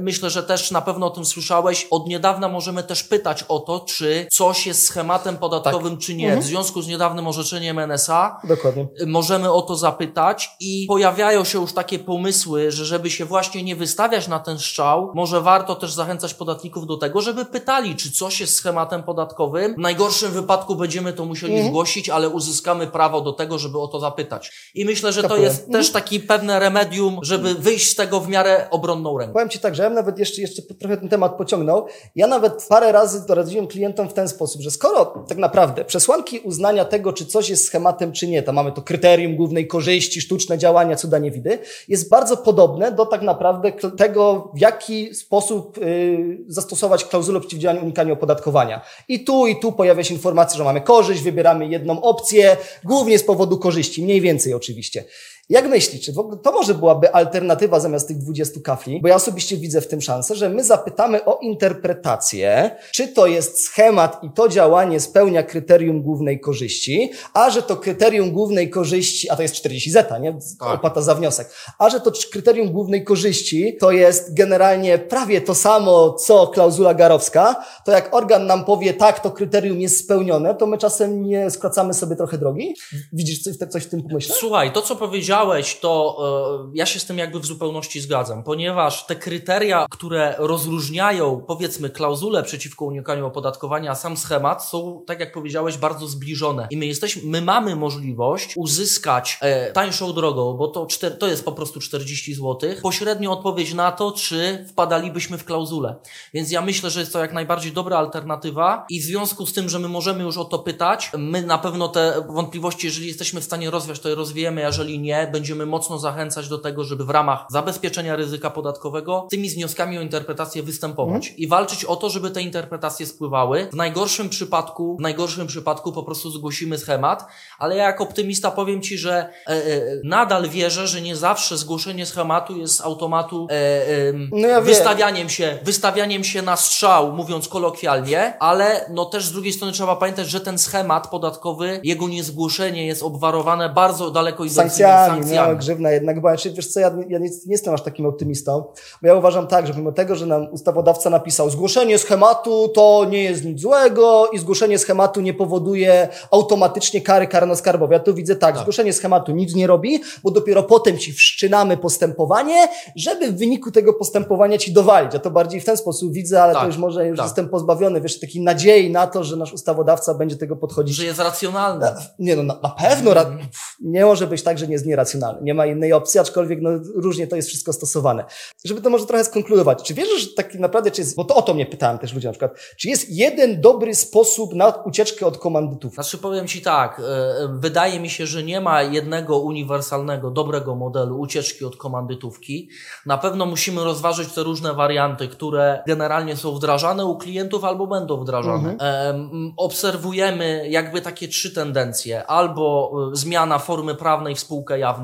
myślę, 0.00 0.30
że 0.30 0.42
też 0.42 0.70
na 0.70 0.80
pewno 0.80 1.06
o 1.06 1.10
tym 1.10 1.24
słyszałeś, 1.24 1.86
od 1.90 2.06
niedawna 2.06 2.48
możemy 2.48 2.82
też 2.82 3.02
pytać 3.04 3.44
o 3.48 3.58
to, 3.58 3.80
czy 3.80 4.26
coś 4.30 4.66
jest 4.66 4.86
schematem 4.86 5.36
podatkowym, 5.36 5.92
Tak. 5.96 6.00
czy 6.00 6.14
nie. 6.14 6.36
W 6.36 6.44
związku 6.44 6.82
z 6.82 6.88
niedawnym 6.88 7.26
orzeczeniem 7.26 7.78
NSA 7.78 8.40
Dokładnie. 8.44 8.88
możemy 9.06 9.52
o 9.52 9.62
to 9.62 9.76
zapytać 9.76 10.50
i 10.60 10.84
pojawiają 10.88 11.44
się 11.44 11.60
już 11.60 11.72
takie 11.72 11.98
pomysły, 11.98 12.70
że 12.70 12.84
żeby 12.84 13.10
się 13.10 13.24
właśnie 13.24 13.62
nie 13.62 13.76
wystawiać 13.76 14.28
na 14.28 14.38
ten 14.38 14.58
strzał, 14.58 15.12
może 15.14 15.40
warto 15.40 15.74
też 15.74 15.92
zachęcać 15.92 16.34
podatników 16.34 16.86
do 16.86 16.96
tego, 16.96 17.20
żeby 17.20 17.44
pytali, 17.44 17.96
czy 17.96 18.12
coś 18.12 18.40
jest 18.40 18.54
schematem 18.56 19.02
podatkowym. 19.02 19.74
W 19.74 19.78
najgorszym 19.78 20.32
wypadku 20.32 20.76
będziemy 20.76 21.12
to 21.12 21.24
musieli 21.24 21.52
Mhm. 21.52 21.70
zgłosić, 21.70 22.08
ale 22.08 22.28
uzyskamy 22.28 22.86
prawo 22.86 23.20
do 23.20 23.32
tego, 23.32 23.58
żeby 23.58 23.78
o 23.78 23.88
to 23.88 24.00
zapytać. 24.00 24.70
I 24.74 24.84
myślę, 24.84 25.12
że 25.12 25.22
to 25.22 25.36
jest 25.36 25.72
też 25.72 25.92
taki 25.92 26.20
pewne 26.20 26.58
remedium, 26.58 27.18
żeby 27.22 27.54
wyjść 27.54 27.90
z 27.90 27.94
tego 27.94 28.20
w 28.20 28.28
miarę 28.28 28.66
obronną 28.70 29.18
ręką. 29.18 29.27
Powiem 29.32 29.48
Ci 29.48 29.58
tak, 29.58 29.74
że 29.74 29.82
ja 29.82 29.90
nawet 29.90 30.18
jeszcze, 30.18 30.40
jeszcze 30.40 30.62
trochę 30.62 30.96
ten 30.96 31.08
temat 31.08 31.36
pociągnął. 31.36 31.86
Ja 32.16 32.26
nawet 32.26 32.66
parę 32.68 32.92
razy 32.92 33.26
doradziłem 33.26 33.66
klientom 33.66 34.08
w 34.08 34.12
ten 34.14 34.28
sposób, 34.28 34.62
że 34.62 34.70
skoro 34.70 35.24
tak 35.28 35.38
naprawdę 35.38 35.84
przesłanki 35.84 36.40
uznania 36.40 36.84
tego, 36.84 37.12
czy 37.12 37.26
coś 37.26 37.50
jest 37.50 37.64
schematem, 37.64 38.12
czy 38.12 38.28
nie, 38.28 38.42
tam 38.42 38.54
mamy 38.54 38.72
to 38.72 38.82
kryterium 38.82 39.36
głównej 39.36 39.66
korzyści, 39.66 40.20
sztuczne 40.20 40.58
działania, 40.58 40.96
cuda 40.96 41.18
nie 41.18 41.30
widy, 41.30 41.58
jest 41.88 42.10
bardzo 42.10 42.36
podobne 42.36 42.92
do 42.92 43.06
tak 43.06 43.22
naprawdę 43.22 43.72
tego, 43.72 44.50
w 44.54 44.60
jaki 44.60 45.14
sposób 45.14 45.78
y, 45.78 46.38
zastosować 46.46 47.04
klauzulę 47.04 47.40
przeciwdziałania 47.40 47.82
unikaniu 47.82 48.12
opodatkowania. 48.12 48.80
I 49.08 49.24
tu, 49.24 49.46
i 49.46 49.60
tu 49.60 49.72
pojawia 49.72 50.04
się 50.04 50.14
informacja, 50.14 50.58
że 50.58 50.64
mamy 50.64 50.80
korzyść, 50.80 51.22
wybieramy 51.22 51.66
jedną 51.66 52.02
opcję, 52.02 52.56
głównie 52.84 53.18
z 53.18 53.24
powodu 53.24 53.58
korzyści, 53.58 54.02
mniej 54.02 54.20
więcej 54.20 54.54
oczywiście. 54.54 55.04
Jak 55.48 55.68
myślisz, 55.68 56.04
czy 56.04 56.12
w 56.12 56.18
ogóle 56.18 56.36
to 56.36 56.52
może 56.52 56.74
byłaby 56.74 57.12
alternatywa 57.14 57.80
zamiast 57.80 58.08
tych 58.08 58.18
20 58.18 58.60
kafli? 58.64 59.00
Bo 59.00 59.08
ja 59.08 59.14
osobiście 59.14 59.56
widzę 59.56 59.80
w 59.80 59.88
tym 59.88 60.00
szansę, 60.00 60.34
że 60.34 60.48
my 60.48 60.64
zapytamy 60.64 61.24
o 61.24 61.38
interpretację, 61.42 62.70
czy 62.92 63.08
to 63.08 63.26
jest 63.26 63.60
schemat 63.60 64.24
i 64.24 64.30
to 64.30 64.48
działanie 64.48 65.00
spełnia 65.00 65.42
kryterium 65.42 66.02
głównej 66.02 66.40
korzyści, 66.40 67.12
a 67.34 67.50
że 67.50 67.62
to 67.62 67.76
kryterium 67.76 68.30
głównej 68.30 68.70
korzyści, 68.70 69.30
a 69.30 69.36
to 69.36 69.42
jest 69.42 69.54
40 69.54 69.90
zeta, 69.90 70.18
nie? 70.18 70.38
Tak. 70.58 70.74
Opłata 70.74 71.00
za 71.02 71.14
wniosek. 71.14 71.50
A 71.78 71.90
że 71.90 72.00
to 72.00 72.12
kryterium 72.32 72.72
głównej 72.72 73.04
korzyści 73.04 73.76
to 73.80 73.90
jest 73.90 74.34
generalnie 74.34 74.98
prawie 74.98 75.40
to 75.40 75.54
samo, 75.54 76.12
co 76.12 76.46
klauzula 76.46 76.94
garowska, 76.94 77.64
to 77.84 77.92
jak 77.92 78.14
organ 78.14 78.46
nam 78.46 78.64
powie, 78.64 78.94
tak, 78.94 79.20
to 79.20 79.30
kryterium 79.30 79.80
jest 79.80 79.98
spełnione, 79.98 80.54
to 80.54 80.66
my 80.66 80.78
czasem 80.78 81.22
nie 81.22 81.50
skracamy 81.50 81.94
sobie 81.94 82.16
trochę 82.16 82.38
drogi? 82.38 82.74
Widzisz 83.12 83.42
coś, 83.42 83.56
coś 83.70 83.84
w 83.84 83.88
tym 83.88 84.02
pomyśle? 84.02 84.34
Słuchaj, 84.38 84.72
to 84.72 84.82
co 84.82 84.96
powiedziałeś, 85.38 85.78
to 85.80 86.18
e, 86.64 86.70
ja 86.74 86.86
się 86.86 87.00
z 87.00 87.06
tym 87.06 87.18
jakby 87.18 87.40
w 87.40 87.46
zupełności 87.46 88.00
zgadzam, 88.00 88.42
ponieważ 88.42 89.06
te 89.06 89.16
kryteria, 89.16 89.86
które 89.90 90.34
rozróżniają, 90.38 91.44
powiedzmy, 91.46 91.90
klauzulę 91.90 92.42
przeciwko 92.42 92.84
unikaniu 92.84 93.26
opodatkowania, 93.26 93.94
sam 93.94 94.16
schemat 94.16 94.64
są, 94.64 95.02
tak 95.06 95.20
jak 95.20 95.32
powiedziałeś, 95.32 95.76
bardzo 95.76 96.06
zbliżone. 96.06 96.66
I 96.70 96.76
my 96.76 96.86
jesteśmy, 96.86 97.22
my 97.24 97.42
mamy 97.42 97.76
możliwość 97.76 98.54
uzyskać 98.56 99.38
e, 99.40 99.72
tańszą 99.72 100.12
drogą, 100.12 100.54
bo 100.54 100.68
to, 100.68 100.86
czter, 100.86 101.18
to 101.18 101.26
jest 101.26 101.44
po 101.44 101.52
prostu 101.52 101.80
40 101.80 102.34
zł, 102.34 102.58
pośrednią 102.82 103.32
odpowiedź 103.32 103.74
na 103.74 103.92
to, 103.92 104.12
czy 104.12 104.66
wpadalibyśmy 104.68 105.38
w 105.38 105.44
klauzulę. 105.44 105.96
Więc 106.34 106.50
ja 106.50 106.62
myślę, 106.62 106.90
że 106.90 107.00
jest 107.00 107.12
to 107.12 107.18
jak 107.18 107.32
najbardziej 107.32 107.72
dobra 107.72 107.98
alternatywa 107.98 108.86
i 108.90 109.00
w 109.00 109.04
związku 109.04 109.46
z 109.46 109.52
tym, 109.52 109.68
że 109.68 109.78
my 109.78 109.88
możemy 109.88 110.22
już 110.24 110.38
o 110.38 110.44
to 110.44 110.58
pytać, 110.58 111.10
my 111.18 111.42
na 111.42 111.58
pewno 111.58 111.88
te 111.88 112.26
wątpliwości, 112.28 112.86
jeżeli 112.86 113.06
jesteśmy 113.06 113.40
w 113.40 113.44
stanie 113.44 113.70
rozwiać, 113.70 114.00
to 114.00 114.08
je 114.08 114.14
rozwijemy, 114.14 114.60
jeżeli 114.60 114.98
nie, 114.98 115.27
będziemy 115.32 115.66
mocno 115.66 115.98
zachęcać 115.98 116.48
do 116.48 116.58
tego, 116.58 116.84
żeby 116.84 117.04
w 117.04 117.10
ramach 117.10 117.46
zabezpieczenia 117.50 118.16
ryzyka 118.16 118.50
podatkowego 118.50 119.26
z 119.28 119.30
tymi 119.30 119.50
wnioskami 119.50 119.98
o 119.98 120.02
interpretację 120.02 120.62
występować 120.62 121.34
i 121.36 121.48
walczyć 121.48 121.84
o 121.84 121.96
to, 121.96 122.10
żeby 122.10 122.30
te 122.30 122.42
interpretacje 122.42 123.06
spływały. 123.06 123.68
W 123.72 123.76
najgorszym 123.76 124.28
przypadku, 124.28 124.96
w 124.96 125.00
najgorszym 125.00 125.46
przypadku 125.46 125.92
po 125.92 126.02
prostu 126.02 126.30
zgłosimy 126.30 126.78
schemat, 126.78 127.26
ale 127.58 127.76
ja 127.76 127.84
jako 127.84 128.04
optymista 128.04 128.50
powiem 128.50 128.82
Ci, 128.82 128.98
że 128.98 129.12
e, 129.46 129.50
e, 129.50 129.80
nadal 130.04 130.48
wierzę, 130.48 130.86
że 130.88 131.00
nie 131.00 131.16
zawsze 131.16 131.56
zgłoszenie 131.56 132.06
schematu 132.06 132.56
jest 132.56 132.76
z 132.76 132.80
automatu 132.80 133.46
e, 133.50 134.12
No 134.32 134.48
ja 134.48 134.56
wiem. 134.56 134.64
wystawianiem 134.64 135.28
się, 135.28 135.58
wystawianiem 135.62 136.24
się 136.24 136.42
na 136.42 136.56
strzał, 136.56 137.12
mówiąc 137.12 137.48
kolokwialnie, 137.48 138.36
ale 138.40 138.86
no 138.90 139.04
też 139.04 139.24
z 139.26 139.32
drugiej 139.32 139.52
strony 139.52 139.72
trzeba 139.72 139.96
pamiętać, 139.96 140.28
że 140.28 140.40
ten 140.40 140.58
schemat 140.58 141.10
podatkowy, 141.10 141.80
jego 141.84 142.08
niezgłoszenie 142.08 142.86
jest 142.86 143.02
obwarowane 143.02 143.68
bardzo 143.68 144.10
daleko 144.10 144.44
idącymi 144.44 144.70
sankcjami, 144.70 145.17
sankcjami. 145.22 145.58
grzywna 145.58 145.90
jednak, 145.90 146.20
bo 146.20 146.28
znaczy, 146.28 146.50
wiesz 146.52 146.66
co, 146.66 146.80
ja, 146.80 146.90
ja 147.08 147.18
nie, 147.18 147.28
nie 147.28 147.52
jestem 147.52 147.74
aż 147.74 147.82
takim 147.82 148.06
optymistą, 148.06 148.64
bo 149.02 149.08
ja 149.08 149.14
uważam 149.14 149.46
tak, 149.46 149.66
że 149.66 149.74
mimo 149.74 149.92
tego, 149.92 150.14
że 150.16 150.26
nam 150.26 150.46
ustawodawca 150.52 151.10
napisał 151.10 151.50
zgłoszenie 151.50 151.98
schematu 151.98 152.68
to 152.68 153.06
nie 153.10 153.24
jest 153.24 153.44
nic 153.44 153.60
złego 153.60 154.28
i 154.32 154.38
zgłoszenie 154.38 154.78
schematu 154.78 155.20
nie 155.20 155.34
powoduje 155.34 156.08
automatycznie 156.30 157.00
kary 157.00 157.26
karno-skarbowej. 157.26 157.92
Ja 157.92 157.98
tu 158.00 158.14
widzę 158.14 158.36
tak, 158.36 158.54
Tak. 158.54 158.60
zgłoszenie 158.62 158.92
schematu 158.92 159.32
nic 159.32 159.54
nie 159.54 159.66
robi, 159.66 160.00
bo 160.22 160.30
dopiero 160.30 160.62
potem 160.62 160.98
ci 160.98 161.12
wszczynamy 161.12 161.76
postępowanie, 161.76 162.68
żeby 162.96 163.32
w 163.32 163.38
wyniku 163.38 163.70
tego 163.70 163.92
postępowania 163.94 164.58
ci 164.58 164.72
dowalić. 164.72 165.14
Ja 165.14 165.20
to 165.20 165.30
bardziej 165.30 165.60
w 165.60 165.64
ten 165.64 165.76
sposób 165.76 166.12
widzę, 166.12 166.42
ale 166.42 166.52
Tak, 166.52 166.62
to 166.62 166.66
już 166.66 166.76
może 166.78 167.06
już 167.06 167.16
tak. 167.18 167.26
jestem 167.26 167.48
pozbawiony, 167.48 168.00
wiesz, 168.00 168.20
takiej 168.20 168.42
nadziei 168.42 168.90
na 168.90 169.06
to, 169.06 169.24
że 169.24 169.36
nasz 169.36 169.52
ustawodawca 169.52 170.14
będzie 170.14 170.36
tego 170.36 170.56
podchodzić 170.56 170.96
Że 170.96 171.04
jest 171.04 171.18
racjonalne. 171.18 171.96
nie 172.18 172.36
no, 172.36 172.42
na, 172.42 172.58
na 172.62 172.68
pewno 172.70 173.14
ra- 173.14 173.24
pff, 173.24 173.76
nie 173.80 174.04
może 174.04 174.26
być 174.26 174.42
tak, 174.42 174.58
że 174.58 174.66
nie 174.66 174.72
jest 174.72 174.86
nieracjonalny. 174.86 175.07
Nie 175.42 175.54
ma 175.54 175.66
innej 175.66 175.92
opcji, 175.92 176.20
aczkolwiek 176.20 176.58
no, 176.62 176.70
różnie 176.94 177.26
to 177.26 177.36
jest 177.36 177.48
wszystko 177.48 177.72
stosowane. 177.72 178.24
Żeby 178.64 178.80
to 178.80 178.90
może 178.90 179.06
trochę 179.06 179.24
skonkludować. 179.24 179.82
Czy 179.82 179.94
wierzysz, 179.94 180.20
że 180.20 180.34
tak 180.36 180.54
naprawdę, 180.54 180.90
czy 180.90 181.00
jest, 181.00 181.16
bo 181.16 181.24
to 181.24 181.34
o 181.34 181.42
to 181.42 181.54
mnie 181.54 181.66
pytałem 181.66 181.98
też 181.98 182.14
ludzi 182.14 182.26
na 182.26 182.32
przykład, 182.32 182.52
czy 182.76 182.88
jest 182.88 183.10
jeden 183.10 183.60
dobry 183.60 183.94
sposób 183.94 184.54
na 184.54 184.68
ucieczkę 184.68 185.26
od 185.26 185.38
komandytów? 185.38 185.94
Znaczy 185.94 186.18
powiem 186.18 186.46
Ci 186.46 186.62
tak, 186.62 187.00
e, 187.00 187.04
e, 187.04 187.48
wydaje 187.52 188.00
mi 188.00 188.10
się, 188.10 188.26
że 188.26 188.42
nie 188.42 188.60
ma 188.60 188.82
jednego 188.82 189.38
uniwersalnego, 189.38 190.30
dobrego 190.30 190.74
modelu 190.74 191.20
ucieczki 191.20 191.64
od 191.64 191.76
komandytówki. 191.76 192.68
Na 193.06 193.18
pewno 193.18 193.46
musimy 193.46 193.84
rozważyć 193.84 194.32
te 194.32 194.42
różne 194.42 194.74
warianty, 194.74 195.28
które 195.28 195.82
generalnie 195.86 196.36
są 196.36 196.54
wdrażane 196.54 197.06
u 197.06 197.18
klientów 197.18 197.64
albo 197.64 197.86
będą 197.86 198.20
wdrażane. 198.20 198.76
E, 198.80 199.08
m, 199.08 199.52
Obserwujemy 199.56 200.68
jakby 200.68 201.00
takie 201.00 201.28
trzy 201.28 201.54
tendencje. 201.54 202.26
Albo 202.26 202.92
e, 203.12 203.16
zmiana 203.16 203.58
formy 203.58 203.94
prawnej 203.94 204.34
w 204.34 204.40
spółkę 204.40 204.78
jawną, 204.78 204.97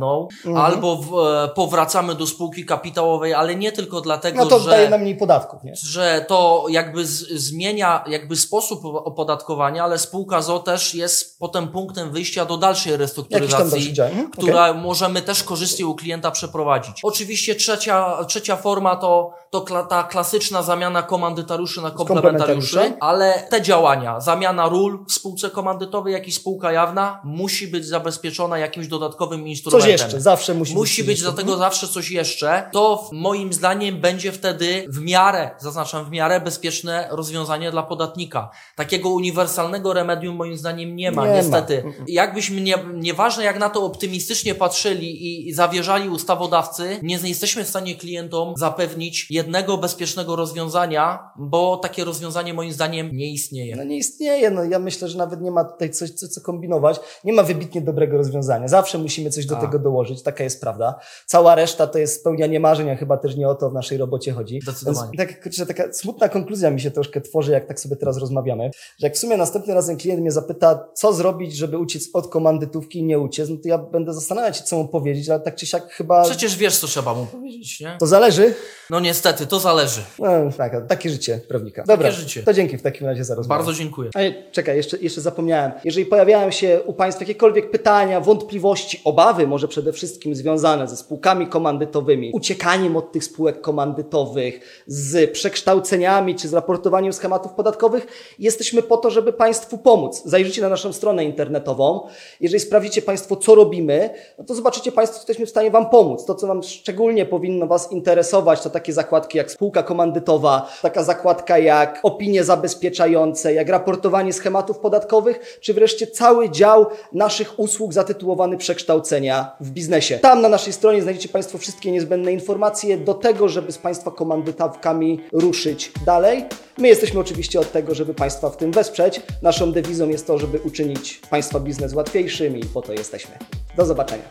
albo 0.56 0.96
w, 0.96 1.18
e, 1.18 1.48
powracamy 1.48 2.14
do 2.14 2.26
spółki 2.26 2.66
kapitałowej, 2.66 3.34
ale 3.34 3.54
nie 3.54 3.72
tylko 3.72 4.00
dlatego, 4.00 4.38
No 4.38 4.46
to 4.46 4.58
że 4.58 4.70
daje 4.70 4.90
nam 4.90 5.00
mniej 5.00 5.16
podatków, 5.16 5.64
nie? 5.64 5.72
że 5.76 6.24
to 6.28 6.64
jakby 6.68 7.06
z, 7.06 7.28
zmienia 7.28 8.04
jakby 8.06 8.36
sposób 8.36 8.84
opodatkowania, 8.84 9.84
ale 9.84 9.98
spółka 9.98 10.42
ZO 10.42 10.58
też 10.58 10.94
jest 10.94 11.38
potem 11.38 11.68
punktem 11.68 12.10
wyjścia 12.10 12.44
do 12.44 12.56
dalszej 12.56 12.96
restrukturyzacji. 12.96 13.94
Mhm, 14.00 14.30
która 14.30 14.74
możemy 14.74 15.22
też 15.22 15.42
korzystnie 15.42 15.86
u 15.86 15.94
klienta 15.94 16.30
przeprowadzić. 16.30 17.00
Oczywiście 17.02 17.54
trzecia, 17.54 18.24
trzecia 18.24 18.56
forma 18.56 18.96
to, 18.96 19.34
to 19.50 19.60
kla, 19.60 19.82
ta 19.82 20.02
klasyczna 20.02 20.62
zamiana 20.62 21.02
komandytariuszy 21.02 21.82
na 21.82 21.90
komplementariuszy, 21.90 22.72
komplementariusza. 22.72 23.06
ale 23.06 23.46
te 23.50 23.62
działania, 23.62 24.20
zamiana 24.20 24.68
ról 24.68 25.04
w 25.08 25.12
spółce 25.12 25.50
komandytowej, 25.50 26.12
jak 26.12 26.28
i 26.28 26.32
spółka 26.32 26.72
jawna, 26.72 27.20
musi 27.24 27.68
być 27.68 27.86
zabezpieczona 27.86 28.58
jakimś 28.58 28.86
dodatkowym 28.86 29.48
instrumentem. 29.48 29.73
Coś 29.80 29.90
jeszcze, 29.90 30.20
zawsze 30.20 30.54
musi, 30.54 30.74
Musi 30.74 31.04
być 31.04 31.10
jeszcze. 31.18 31.24
do 31.24 31.32
tego 31.32 31.56
zawsze 31.56 31.88
coś 31.88 32.10
jeszcze. 32.10 32.68
To 32.72 33.08
moim 33.12 33.52
zdaniem 33.52 34.00
będzie 34.00 34.32
wtedy 34.32 34.84
w 34.88 35.00
miarę, 35.00 35.50
zaznaczam 35.60 36.04
w 36.04 36.10
miarę 36.10 36.40
bezpieczne 36.40 37.08
rozwiązanie 37.10 37.70
dla 37.70 37.82
podatnika. 37.82 38.50
Takiego 38.76 39.08
uniwersalnego 39.10 39.92
remedium 39.92 40.36
moim 40.36 40.56
zdaniem 40.56 40.96
nie 40.96 41.10
ma, 41.12 41.22
Nie 41.26 41.30
ma. 41.30 41.36
niestety. 41.36 41.84
Jakbyśmy 42.08 42.60
nie, 42.60 42.74
nieważne 42.94 43.44
jak 43.44 43.58
na 43.58 43.70
to 43.70 43.84
optymistycznie 43.84 44.54
patrzyli 44.54 45.26
i, 45.26 45.48
i 45.48 45.52
zawierzali 45.52 46.08
ustawodawcy, 46.08 46.98
nie 47.02 47.18
jesteśmy 47.24 47.64
w 47.64 47.68
stanie 47.68 47.94
klientom 47.94 48.54
zapewnić 48.56 49.26
jednego 49.30 49.78
bezpiecznego 49.78 50.36
rozwiązania, 50.36 51.18
bo 51.36 51.76
takie 51.76 52.04
rozwiązanie 52.04 52.54
moim 52.54 52.72
zdaniem 52.72 53.10
nie 53.12 53.32
istnieje. 53.32 53.76
No 53.76 53.84
nie 53.84 53.96
istnieje, 53.96 54.50
no 54.50 54.64
ja 54.64 54.78
myślę, 54.78 55.08
że 55.08 55.18
nawet 55.18 55.40
nie 55.40 55.50
ma 55.50 55.64
tutaj 55.64 55.90
coś, 55.90 56.10
co, 56.10 56.28
co 56.28 56.40
kombinować. 56.40 57.00
Nie 57.24 57.32
ma 57.32 57.42
wybitnie 57.42 57.80
dobrego 57.80 58.16
rozwiązania. 58.16 58.68
Zawsze 58.68 58.98
musimy 58.98 59.30
coś 59.30 59.46
do 59.46 59.58
A. 59.58 59.60
tego 59.66 59.78
dołożyć, 59.78 60.22
taka 60.22 60.44
jest 60.44 60.60
prawda. 60.60 60.98
Cała 61.26 61.54
reszta 61.54 61.86
to 61.86 61.98
jest 61.98 62.20
spełnianie 62.20 62.60
marzeń, 62.60 62.90
a 62.90 62.96
chyba 62.96 63.16
też 63.16 63.36
nie 63.36 63.48
o 63.48 63.54
to 63.54 63.70
w 63.70 63.74
naszej 63.74 63.98
robocie 63.98 64.32
chodzi. 64.32 64.60
Zdecydowanie. 64.62 65.10
Więc 65.18 65.56
tak, 65.56 65.68
taka 65.68 65.92
smutna 65.92 66.28
konkluzja 66.28 66.70
mi 66.70 66.80
się 66.80 66.90
troszkę 66.90 67.20
tworzy, 67.20 67.52
jak 67.52 67.66
tak 67.66 67.80
sobie 67.80 67.96
teraz 67.96 68.16
rozmawiamy, 68.18 68.70
że 68.98 69.06
jak 69.06 69.14
w 69.14 69.18
sumie 69.18 69.36
następnym 69.36 69.76
razem 69.76 69.96
klient 69.96 70.20
mnie 70.20 70.32
zapyta, 70.32 70.88
co 70.94 71.12
zrobić, 71.12 71.56
żeby 71.56 71.78
uciec 71.78 72.08
od 72.12 72.28
komandytówki 72.28 72.98
i 72.98 73.02
nie 73.02 73.18
uciec, 73.18 73.48
no 73.48 73.56
to 73.62 73.68
ja 73.68 73.78
będę 73.78 74.12
zastanawiać 74.12 74.56
się, 74.56 74.64
co 74.64 74.76
mu 74.76 74.88
powiedzieć, 74.88 75.28
ale 75.28 75.40
tak 75.40 75.54
czy 75.54 75.66
siak 75.66 75.90
chyba 75.90 76.24
Przecież 76.24 76.56
wiesz, 76.56 76.78
co 76.78 76.86
trzeba 76.86 77.14
mu 77.14 77.26
powiedzieć, 77.26 77.80
nie? 77.80 77.96
to 78.00 78.06
zależy. 78.06 78.54
No 78.90 79.00
niestety, 79.00 79.46
to 79.46 79.60
zależy. 79.60 80.00
No, 80.18 80.28
tak, 80.56 80.88
takie 80.88 81.10
życie 81.10 81.40
prawnika. 81.48 81.84
Dobra, 81.86 82.10
życie. 82.10 82.42
to 82.42 82.52
dzięki 82.52 82.78
w 82.78 82.82
takim 82.82 83.06
razie 83.06 83.24
za 83.24 83.34
rozmowę. 83.34 83.58
Bardzo 83.58 83.72
dziękuję. 83.72 84.10
Ale 84.14 84.50
czekaj, 84.52 84.76
jeszcze, 84.76 84.98
jeszcze 84.98 85.20
zapomniałem. 85.20 85.72
Jeżeli 85.84 86.06
pojawiają 86.06 86.50
się 86.50 86.80
u 86.86 86.92
Państwa 86.92 87.22
jakiekolwiek 87.22 87.70
pytania, 87.70 88.20
wątpliwości, 88.20 89.00
obawy, 89.04 89.46
może 89.54 89.68
przede 89.68 89.92
wszystkim 89.92 90.34
związane 90.34 90.88
ze 90.88 90.96
spółkami 90.96 91.46
komandytowymi, 91.46 92.30
uciekaniem 92.34 92.96
od 92.96 93.12
tych 93.12 93.24
spółek 93.24 93.60
komandytowych, 93.60 94.84
z 94.86 95.30
przekształceniami 95.30 96.34
czy 96.34 96.48
z 96.48 96.54
raportowaniem 96.54 97.12
schematów 97.12 97.52
podatkowych, 97.52 98.06
jesteśmy 98.38 98.82
po 98.82 98.96
to, 98.96 99.10
żeby 99.10 99.32
Państwu 99.32 99.78
pomóc. 99.78 100.22
Zajrzyjcie 100.24 100.62
na 100.62 100.68
naszą 100.68 100.92
stronę 100.92 101.24
internetową. 101.24 102.00
Jeżeli 102.40 102.60
sprawdzicie 102.60 103.02
Państwo, 103.02 103.36
co 103.36 103.54
robimy, 103.54 104.10
no 104.38 104.44
to 104.44 104.54
zobaczycie 104.54 104.92
Państwo, 104.92 105.14
co 105.14 105.20
jesteśmy 105.20 105.46
w 105.46 105.50
stanie 105.50 105.70
Wam 105.70 105.90
pomóc. 105.90 106.24
To, 106.24 106.34
co 106.34 106.46
Wam 106.46 106.62
szczególnie 106.62 107.26
powinno 107.26 107.66
Was 107.66 107.92
interesować, 107.92 108.60
to 108.60 108.70
takie 108.70 108.92
zakładki 108.92 109.38
jak 109.38 109.50
spółka 109.50 109.82
komandytowa, 109.82 110.68
taka 110.82 111.02
zakładka 111.02 111.58
jak 111.58 112.00
opinie 112.02 112.44
zabezpieczające, 112.44 113.54
jak 113.54 113.68
raportowanie 113.68 114.32
schematów 114.32 114.78
podatkowych, 114.78 115.58
czy 115.60 115.74
wreszcie 115.74 116.06
cały 116.06 116.50
dział 116.50 116.86
naszych 117.12 117.58
usług 117.58 117.92
zatytułowany 117.92 118.56
przekształcenia 118.56 119.43
w 119.60 119.70
biznesie. 119.70 120.18
Tam 120.18 120.42
na 120.42 120.48
naszej 120.48 120.72
stronie 120.72 121.02
znajdziecie 121.02 121.28
Państwo 121.28 121.58
wszystkie 121.58 121.90
niezbędne 121.90 122.32
informacje 122.32 122.96
do 122.96 123.14
tego, 123.14 123.48
żeby 123.48 123.72
z 123.72 123.78
Państwa 123.78 124.10
komandytawkami 124.10 125.20
ruszyć 125.32 125.92
dalej. 126.06 126.44
My 126.78 126.88
jesteśmy 126.88 127.20
oczywiście 127.20 127.60
od 127.60 127.72
tego, 127.72 127.94
żeby 127.94 128.14
Państwa 128.14 128.50
w 128.50 128.56
tym 128.56 128.72
wesprzeć. 128.72 129.20
Naszą 129.42 129.72
dewizą 129.72 130.08
jest 130.08 130.26
to, 130.26 130.38
żeby 130.38 130.58
uczynić 130.58 131.20
Państwa 131.30 131.60
biznes 131.60 131.94
łatwiejszym 131.94 132.56
i 132.56 132.64
po 132.64 132.82
to 132.82 132.92
jesteśmy. 132.92 133.38
Do 133.76 133.86
zobaczenia. 133.86 134.24